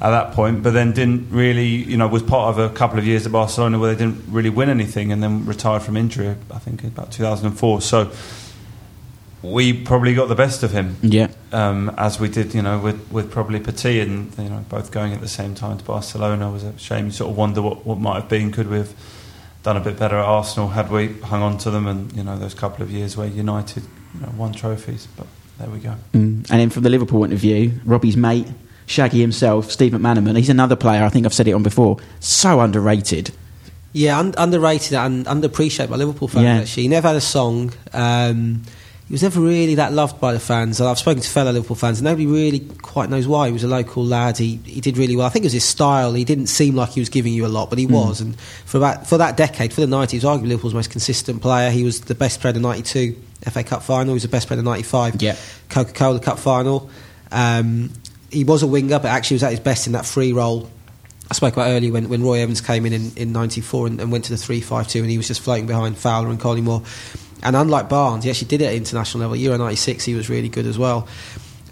[0.00, 0.62] at that point.
[0.64, 3.78] But then didn't really, you know, was part of a couple of years at Barcelona
[3.78, 6.34] where they didn't really win anything, and then retired from injury.
[6.50, 7.80] I think about 2004.
[7.80, 8.10] So
[9.42, 13.10] we probably got the best of him Yeah, um, as we did, you know, with,
[13.10, 16.64] with probably Petit and you know both going at the same time to Barcelona was
[16.64, 17.06] a shame.
[17.06, 18.52] You sort of wonder what, what might have been.
[18.52, 18.94] Could we have
[19.62, 21.86] done a bit better at Arsenal had we hung on to them?
[21.86, 23.82] And you know those couple of years where United
[24.14, 25.26] you know, won trophies, but
[25.58, 25.94] there we go.
[26.12, 26.50] Mm.
[26.50, 28.46] and then from the Liverpool point of view, Robbie's mate,
[28.86, 31.04] Shaggy himself, Steve McManaman, he's another player.
[31.04, 31.98] I think I've said it on before.
[32.20, 33.32] So underrated.
[33.92, 36.44] Yeah, un- underrated and underappreciated by Liverpool fans.
[36.44, 36.60] Yeah.
[36.60, 37.72] Actually, he never had a song.
[37.92, 38.62] Um,
[39.12, 40.80] he was never really that loved by the fans.
[40.80, 43.48] And I've spoken to fellow Liverpool fans, and nobody really quite knows why.
[43.48, 44.38] He was a local lad.
[44.38, 45.26] He he did really well.
[45.26, 46.14] I think it was his style.
[46.14, 48.22] He didn't seem like he was giving you a lot, but he was.
[48.22, 51.70] And for that for that decade, for the nineties, he arguably Liverpool's most consistent player.
[51.70, 53.14] He was the best player in the '92
[53.50, 54.06] FA Cup final.
[54.06, 55.36] He was the best player in the '95 Yeah.
[55.68, 56.88] Coca Cola Cup final.
[57.30, 57.90] Um,
[58.30, 60.70] he was a winger, but actually was at his best in that free role.
[61.30, 64.10] I spoke about earlier when, when Roy Evans came in in, in 94 and, and
[64.10, 66.82] went to the 3 5 2, and he was just floating behind Fowler and Collymore.
[67.42, 69.36] And unlike Barnes, he actually did it at international level.
[69.36, 71.08] Euro 96, he was really good as well.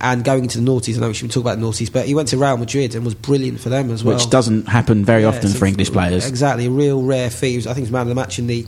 [0.01, 2.15] And going into the noughties, I know we should talk about the noughties, but he
[2.15, 4.17] went to Real Madrid and was brilliant for them as well.
[4.17, 6.27] Which doesn't happen very Yeah, often for English players.
[6.27, 7.57] Exactly, a real rare feat.
[7.57, 8.67] Was- I think he was man of the match in the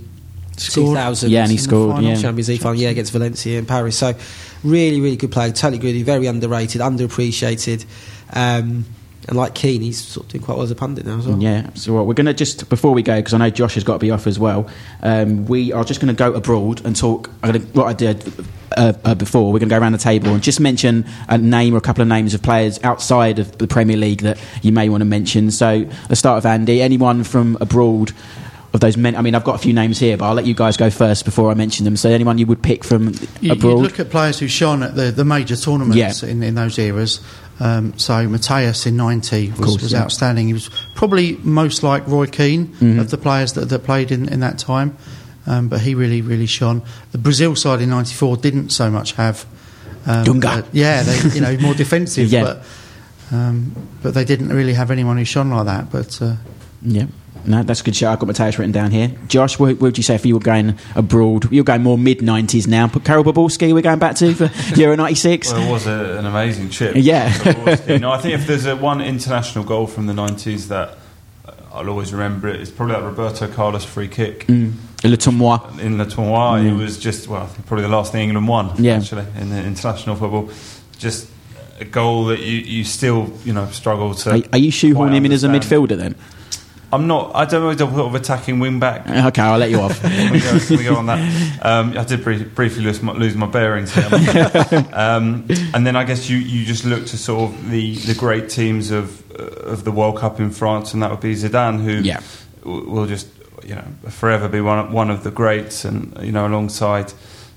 [0.59, 0.88] Scored.
[0.88, 1.94] 2000 Yeah, and he in the scored.
[1.96, 2.11] final.
[2.11, 2.16] Yeah.
[2.20, 3.96] Champions League final, yeah, against Valencia in Paris.
[3.96, 4.14] So,
[4.62, 5.50] really, really good player.
[5.50, 6.03] Totally agree.
[6.03, 7.86] Very underrated, underappreciated.
[8.34, 8.84] Um,
[9.29, 11.41] and like Keane, he's sort of doing quite well as a pundit now as well.
[11.41, 13.85] Yeah, so what, we're going to just, before we go, because I know Josh has
[13.85, 14.68] got to be off as well,
[15.03, 18.33] um, we are just going to go abroad and talk, I'm gonna, what I did
[18.77, 21.75] uh, uh, before, we're going to go around the table and just mention a name
[21.75, 24.89] or a couple of names of players outside of the Premier League that you may
[24.89, 25.51] want to mention.
[25.53, 26.83] So let's start with Andy.
[26.83, 28.12] Anyone from abroad
[28.75, 29.14] of those men?
[29.14, 31.27] I mean, I've got a few names here, but I'll let you guys go first
[31.27, 31.95] before I mention them.
[31.97, 33.83] So anyone you would pick from You, you abroad?
[33.83, 36.29] look at players who shone at the, the major tournaments Yeah.
[36.31, 37.20] in, in those eras.
[37.61, 40.03] Um, so Matthaus in '90 was, course, was yeah.
[40.03, 40.46] outstanding.
[40.48, 42.98] He was probably most like Roy Keane Mm-hmm.
[42.98, 44.96] of the players that, that played in, in that time,
[45.46, 46.82] um, but he really really shone.
[47.12, 49.44] The Brazil side in '94 didn't so much have.
[50.07, 50.62] Um, Dunga.
[50.62, 52.42] uh, yeah, they, you know, more defensive, Yeah.
[52.42, 52.64] but
[53.36, 53.72] um,
[54.03, 55.90] but they didn't really have anyone who shone like that.
[55.92, 56.34] But uh,
[56.82, 57.07] Yeah.
[57.45, 58.11] No, that's a good show.
[58.12, 59.09] I've got Matthaus written down here.
[59.26, 61.51] Josh, what, what would you say if you were going abroad?
[61.51, 62.87] You're going more mid 90s now.
[62.87, 65.53] But Karel Poborsky, we're going back to for Euro 96?
[65.53, 66.93] Well, it was a, an amazing trip.
[66.95, 67.28] Yeah.
[67.99, 70.97] know, I think if there's a one international goal from the 90s that
[71.45, 74.74] uh, I'll always remember it, it's probably that Roberto Carlos free kick Mm.
[75.03, 75.80] Le Tournoi.
[75.80, 76.64] in the tournoi.
[76.64, 78.99] It was just, well, probably the last thing England won, Yeah.
[78.99, 80.49] actually, in the international football.
[80.97, 81.28] Just
[81.80, 84.30] a goal that you, you still, you know, struggle to.
[84.30, 86.14] Are, are you shoehorning him in as a midfielder then?
[86.93, 87.32] I'm not.
[87.34, 87.74] I don't know.
[87.88, 89.09] Sort of attacking wing back.
[89.09, 89.99] Okay, I'll let you off.
[90.03, 91.59] Can we, go, we go on that?
[91.64, 94.09] Um, I did brief, briefly lose my, lose my bearings here.
[94.93, 98.51] um, and then I guess you, you just look to sort of the, the great
[98.51, 101.93] teams of uh, of the World Cup in France, and that would be Zidane, who
[102.03, 102.20] Yeah.
[102.64, 103.28] will just
[103.64, 107.12] you know forever be one of, one of the greats, and you know alongside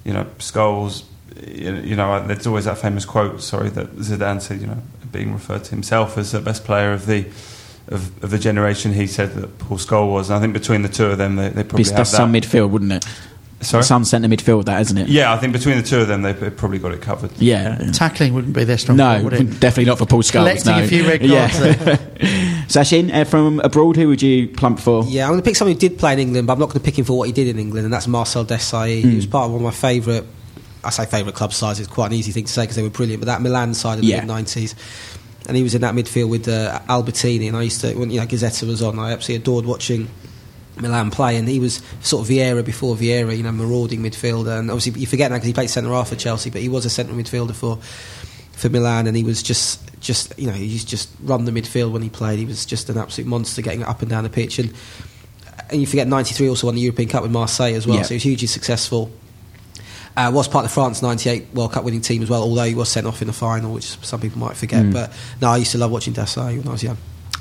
[0.06, 1.04] you know Scholes.
[1.46, 3.42] You know, there's always that famous quote.
[3.42, 4.62] Sorry, that Zidane said.
[4.62, 4.82] You know,
[5.12, 7.26] being referred to himself as the best player of the
[7.88, 8.94] of, of the generation.
[8.94, 10.30] He said that Paul Scholes was.
[10.30, 12.18] And I think between the two of them, they, they probably It's- have That's that.
[12.18, 13.06] some midfield, wouldn't it?
[13.62, 13.84] Sorry?
[13.84, 15.08] Some centre midfield, that isn't it?
[15.08, 17.32] Yeah, I think between the two of them, they've they've probably got it covered.
[17.40, 17.78] Yeah.
[17.94, 19.60] Tackling wouldn't be their strong No, point, would it?
[19.60, 20.32] definitely not for Paul Scholes.
[20.34, 20.84] Collecting no.
[20.84, 21.98] a few red cards there.
[22.68, 25.04] Sachin, uh, from abroad, who would you plump for?
[25.06, 26.80] Yeah, I'm going to pick someone who did play in England, but I'm not going
[26.80, 29.02] to pick him for what he did in England, and that's Marcel Desailly.
[29.02, 29.10] Hmm.
[29.10, 30.26] He was part of one of my favourite,
[30.84, 32.90] I say favourite club sides, it's quite an easy thing to say because they were
[32.90, 34.22] brilliant, but that Milan side of the Yeah.
[34.26, 34.76] mid 90s.
[35.48, 38.20] And he was in that midfield with uh, Albertini, and I used to, when you
[38.20, 40.08] know, Gazzetta was on, I absolutely adored watching
[40.78, 44.58] Milan play, and he was sort of Vieira before Vieira, you know, marauding midfielder.
[44.60, 46.86] And obviously, you forget that because he played centre half for Chelsea, but he was
[46.86, 47.78] a centre midfielder for
[48.54, 52.02] for Milan, and he was just just you know he's just run the midfield when
[52.02, 52.40] he played.
[52.40, 54.60] He was just an absolute monster, getting up and down the pitch.
[54.60, 54.74] And
[55.70, 58.02] and you forget '93 also won the European Cup with Marseille as well, Yeah.
[58.04, 59.12] so he was hugely successful.
[60.18, 62.76] Uh, was part of the France '98 World Cup winning team as well, although he
[62.76, 64.86] was sent off in the final, which some people might forget.
[64.86, 64.94] Mm.
[64.94, 66.98] But no, I used to love watching Desailly when I was young.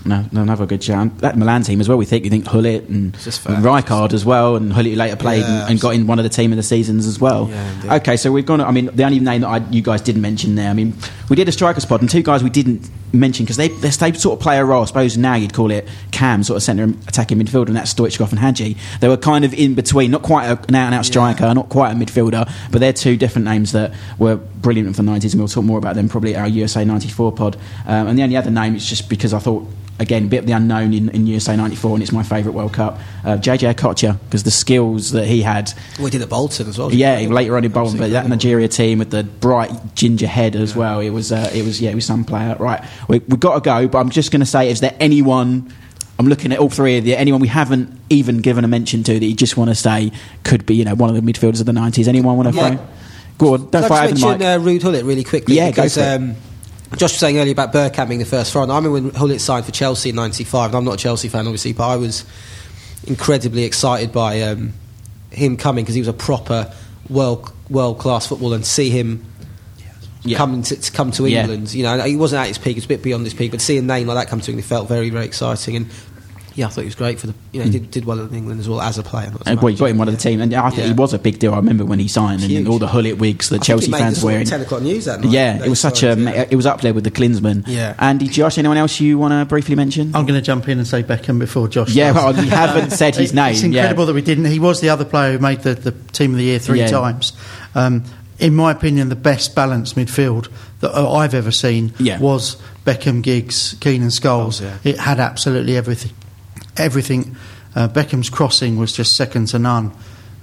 [0.06, 1.16] No, no, another good shout.
[1.18, 1.96] That Milan team as well.
[1.96, 3.64] We think you think Gullit and, and.
[3.64, 6.28] Rijkaard as well, and Gullit later played Yeah, and, and got in one of the
[6.28, 7.48] team of the seasons as well.
[7.48, 8.60] Yeah, okay, so we've gone.
[8.60, 10.68] I mean, the only name that I, you guys didn't mention there.
[10.68, 10.92] I mean,
[11.30, 14.12] we did a strikers pod, and two guys we didn't mention because they they they
[14.12, 14.82] sort of play a role.
[14.82, 18.30] I suppose now you'd call it Cam, sort of centre attacking midfielder, and that's Stoichkov
[18.30, 18.76] and Hagi.
[19.00, 21.70] They were kind of in between, not quite a- an out and out striker, not
[21.70, 25.40] quite a midfielder, but they're two different names that were brilliant for the 90s, and
[25.40, 27.56] we'll talk more about them probably at our USA 94 pod.
[27.86, 29.66] Um, and the only other name is just because I thought
[29.98, 32.72] again, a bit of the unknown in, in USA 94, and it's my favourite World
[32.72, 32.98] Cup.
[33.24, 35.72] Uh, JJ Okocha, because the skills that he had.
[36.00, 36.92] We did at Bolton as well.
[36.92, 40.74] Yeah, later on in Bolton, but that Nigeria team with the bright ginger head as
[40.74, 41.00] well.
[41.00, 42.56] It was, uh, it was, yeah, it was some player.
[42.58, 45.72] Right, we, we've got to go, but I'm just going to say, is there anyone?
[46.18, 47.14] I'm looking at all three of you.
[47.16, 50.12] Anyone we haven't even given a mention to that you just want to say
[50.44, 52.06] could be, you know, one of the midfielders of the 90s?
[52.06, 52.76] Anyone want to Yeah.
[52.76, 52.86] throw?
[53.36, 55.56] Go on, don't Can I just mention uh, Ruud Gullit really quickly?
[55.56, 56.06] Yeah, go because, for it.
[56.06, 56.36] um,
[56.96, 58.70] Josh was saying earlier about Bergkamp being the first foreign.
[58.70, 61.46] I remember when Gullit signed for Chelsea in '95, and I'm not a Chelsea fan,
[61.46, 62.24] obviously, but I was
[63.06, 64.72] incredibly excited by um,
[65.30, 66.72] him coming because he was a proper
[67.08, 69.24] world world class footballer, and see him
[70.22, 70.38] Yeah.
[70.38, 71.42] coming to, to come to Yeah.
[71.42, 71.74] England.
[71.74, 73.50] You know, he wasn't at his peak; he was a bit beyond his peak.
[73.50, 75.76] But to see a name like that come to England felt very, very exciting.
[75.76, 75.86] And
[76.54, 77.34] yeah, I thought he was great for the.
[77.52, 79.30] You know, he did, did well in England as well as a player.
[79.30, 80.86] not as a well, you got him one of the team, and I think Yeah.
[80.88, 81.52] he was a big deal.
[81.52, 82.66] I remember when he signed, and, Huge.
[82.68, 84.46] all the Gullit wigs that I think Chelsea it made fans the sort of wearing.
[84.46, 85.30] Ten o'clock news that night.
[85.32, 86.14] Yeah, it was such a.
[86.18, 86.46] yeah.
[86.50, 87.64] It was up there with the Klinsman.
[87.66, 87.94] Yeah.
[87.98, 90.14] Andy, Josh, anyone else you want to briefly mention?
[90.14, 91.90] I'm going to jump in and say Beckham before Josh.
[91.90, 92.34] Yeah, does.
[92.36, 93.52] well, we haven't said his name.
[93.54, 94.06] It's incredible yeah.
[94.06, 94.44] that we didn't.
[94.46, 96.86] He was the other player who made the, the team of the year three Yeah.
[96.88, 97.32] times.
[97.74, 98.04] Um,
[98.38, 100.48] in my opinion, the best balanced midfield
[100.80, 102.18] that uh, I've ever seen Yeah.
[102.18, 104.60] was Beckham, Giggs, Keenan, Scholes.
[104.60, 104.90] Scholes, yeah.
[104.90, 106.12] It had absolutely everything.
[106.76, 107.36] Everything.
[107.74, 109.92] Uh, Beckham's crossing was just second to none.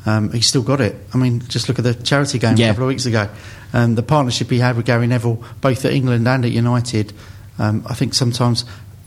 [0.05, 0.95] Um, he still got it.
[1.13, 2.67] I mean, just look at the charity game Yeah.
[2.67, 3.29] a couple of weeks ago.
[3.73, 7.13] Um, the partnership he had with Gary Neville, both at England and at United.
[7.59, 8.65] Um, I think sometimes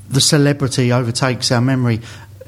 [0.08, 2.00] the celebrity overtakes our memory.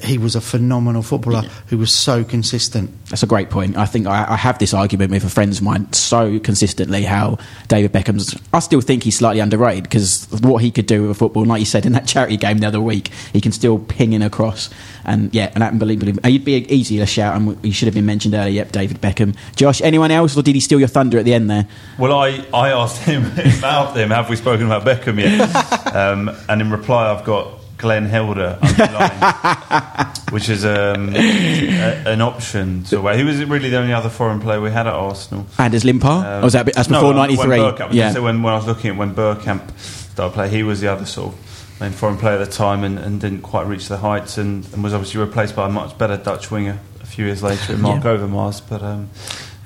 [0.02, 2.90] He was a phenomenal footballer who was so consistent.
[3.08, 3.76] That's a great point.
[3.76, 7.38] I think I, I have this argument with a friend of mine so consistently how
[7.68, 8.36] David Beckham's.
[8.52, 11.50] I still think he's slightly underrated because what he could do with a football, and
[11.50, 14.22] like you said in that charity game the other week, he can still ping in
[14.22, 14.68] across.
[15.04, 16.12] And yeah, and unbelievable.
[16.24, 18.52] He'd be easy to shout, and he should have been mentioned earlier.
[18.52, 19.36] Yep, David Beckham.
[19.54, 21.66] Josh, anyone else, or did he steal your thunder at the end there?
[21.98, 23.24] Well, I, I asked him
[23.58, 25.94] about him, have we spoken about Beckham yet?
[25.94, 32.84] um, and in reply, I've got Glenn Helder underlined, which is um, a, an option.
[32.84, 35.46] So where he was really the only other foreign player we had at Arsenal.
[35.58, 36.04] Anders Limpar?
[36.24, 37.58] Um, or was that that's no, before when '93?
[37.58, 38.12] Bergkamp- Yeah.
[38.12, 41.04] So when, when I was looking at when Bergkamp started playing, he was the other
[41.06, 44.38] sort of main foreign player at the time and, and didn't quite reach the heights
[44.38, 47.76] and, and was obviously replaced by a much better Dutch winger a few years later
[47.76, 48.16] Mark Yeah.
[48.16, 48.62] Overmars.
[48.66, 49.10] But um,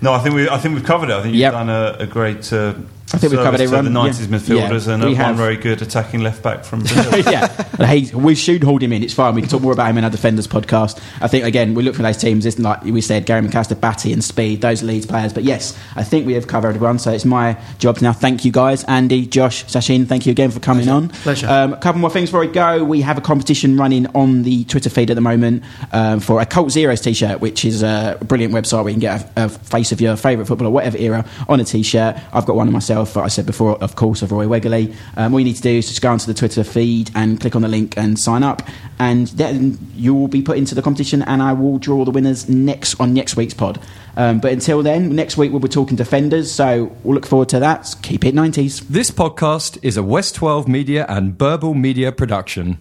[0.03, 1.13] no, I think we I think we've covered it.
[1.15, 1.53] I think you've Yep.
[1.53, 2.53] done a, a great.
[2.53, 2.75] Uh,
[3.13, 4.09] I think we've covered everyone, The yeah.
[4.09, 5.27] midfielders Yeah, and we uh, have.
[5.29, 7.19] one very good attacking left back from Brazil.
[7.33, 7.49] yeah,
[7.85, 9.03] hey, we should hold him in.
[9.03, 9.35] It's fine.
[9.35, 11.03] We can talk more about him in our defenders podcast.
[11.21, 12.47] I think again, we look for those teams.
[12.47, 14.61] It's like we said, Gary McAllister, Batty, and Speed.
[14.61, 15.33] Those are Leeds players.
[15.33, 16.99] But yes, I think we have covered everyone.
[16.99, 18.13] So it's my job now.
[18.13, 20.07] Thank you guys, Andy, Josh, Sachin.
[20.07, 21.09] Thank you again for coming on.
[21.09, 21.49] Pleasure.
[21.49, 22.85] Um, a couple more things before we go.
[22.85, 26.47] We have a competition running on the Twitter feed at the moment um, for a
[26.47, 29.91] Cult Zeros t-shirt, which is a brilliant website where you can get a, a face
[29.91, 32.17] of your favourite footballer, whatever era, on a t-shirt.
[32.33, 33.00] I've got one of myself.
[33.01, 34.95] Myself, I said before, of course, of Roy Wegerle.
[35.17, 37.57] Um, all you need to do is just go onto the Twitter feed and click
[37.57, 38.61] on the link and sign up,
[38.99, 42.47] and then you will be put into the competition, and I will draw the winners
[42.47, 43.81] next on next week's pod.
[44.19, 47.61] Um, but until then, next week we'll be talking defenders, so we'll look forward to
[47.61, 47.95] that.
[48.03, 48.87] Keep it 90s.
[48.87, 52.81] This podcast is a West 12 Media and Burble Media production.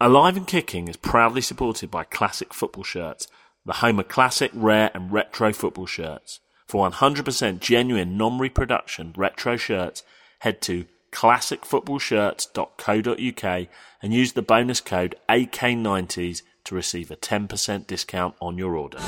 [0.00, 3.26] Alive and Kicking is proudly supported by Classic Football Shirts,
[3.66, 6.38] the home of classic, rare, and retro football shirts.
[6.70, 10.04] For 100% genuine non reproduction retro shirts,
[10.38, 13.68] head to classicfootballshirts.co.uk
[14.00, 18.98] and use the bonus code AK90s to receive a 10% discount on your order.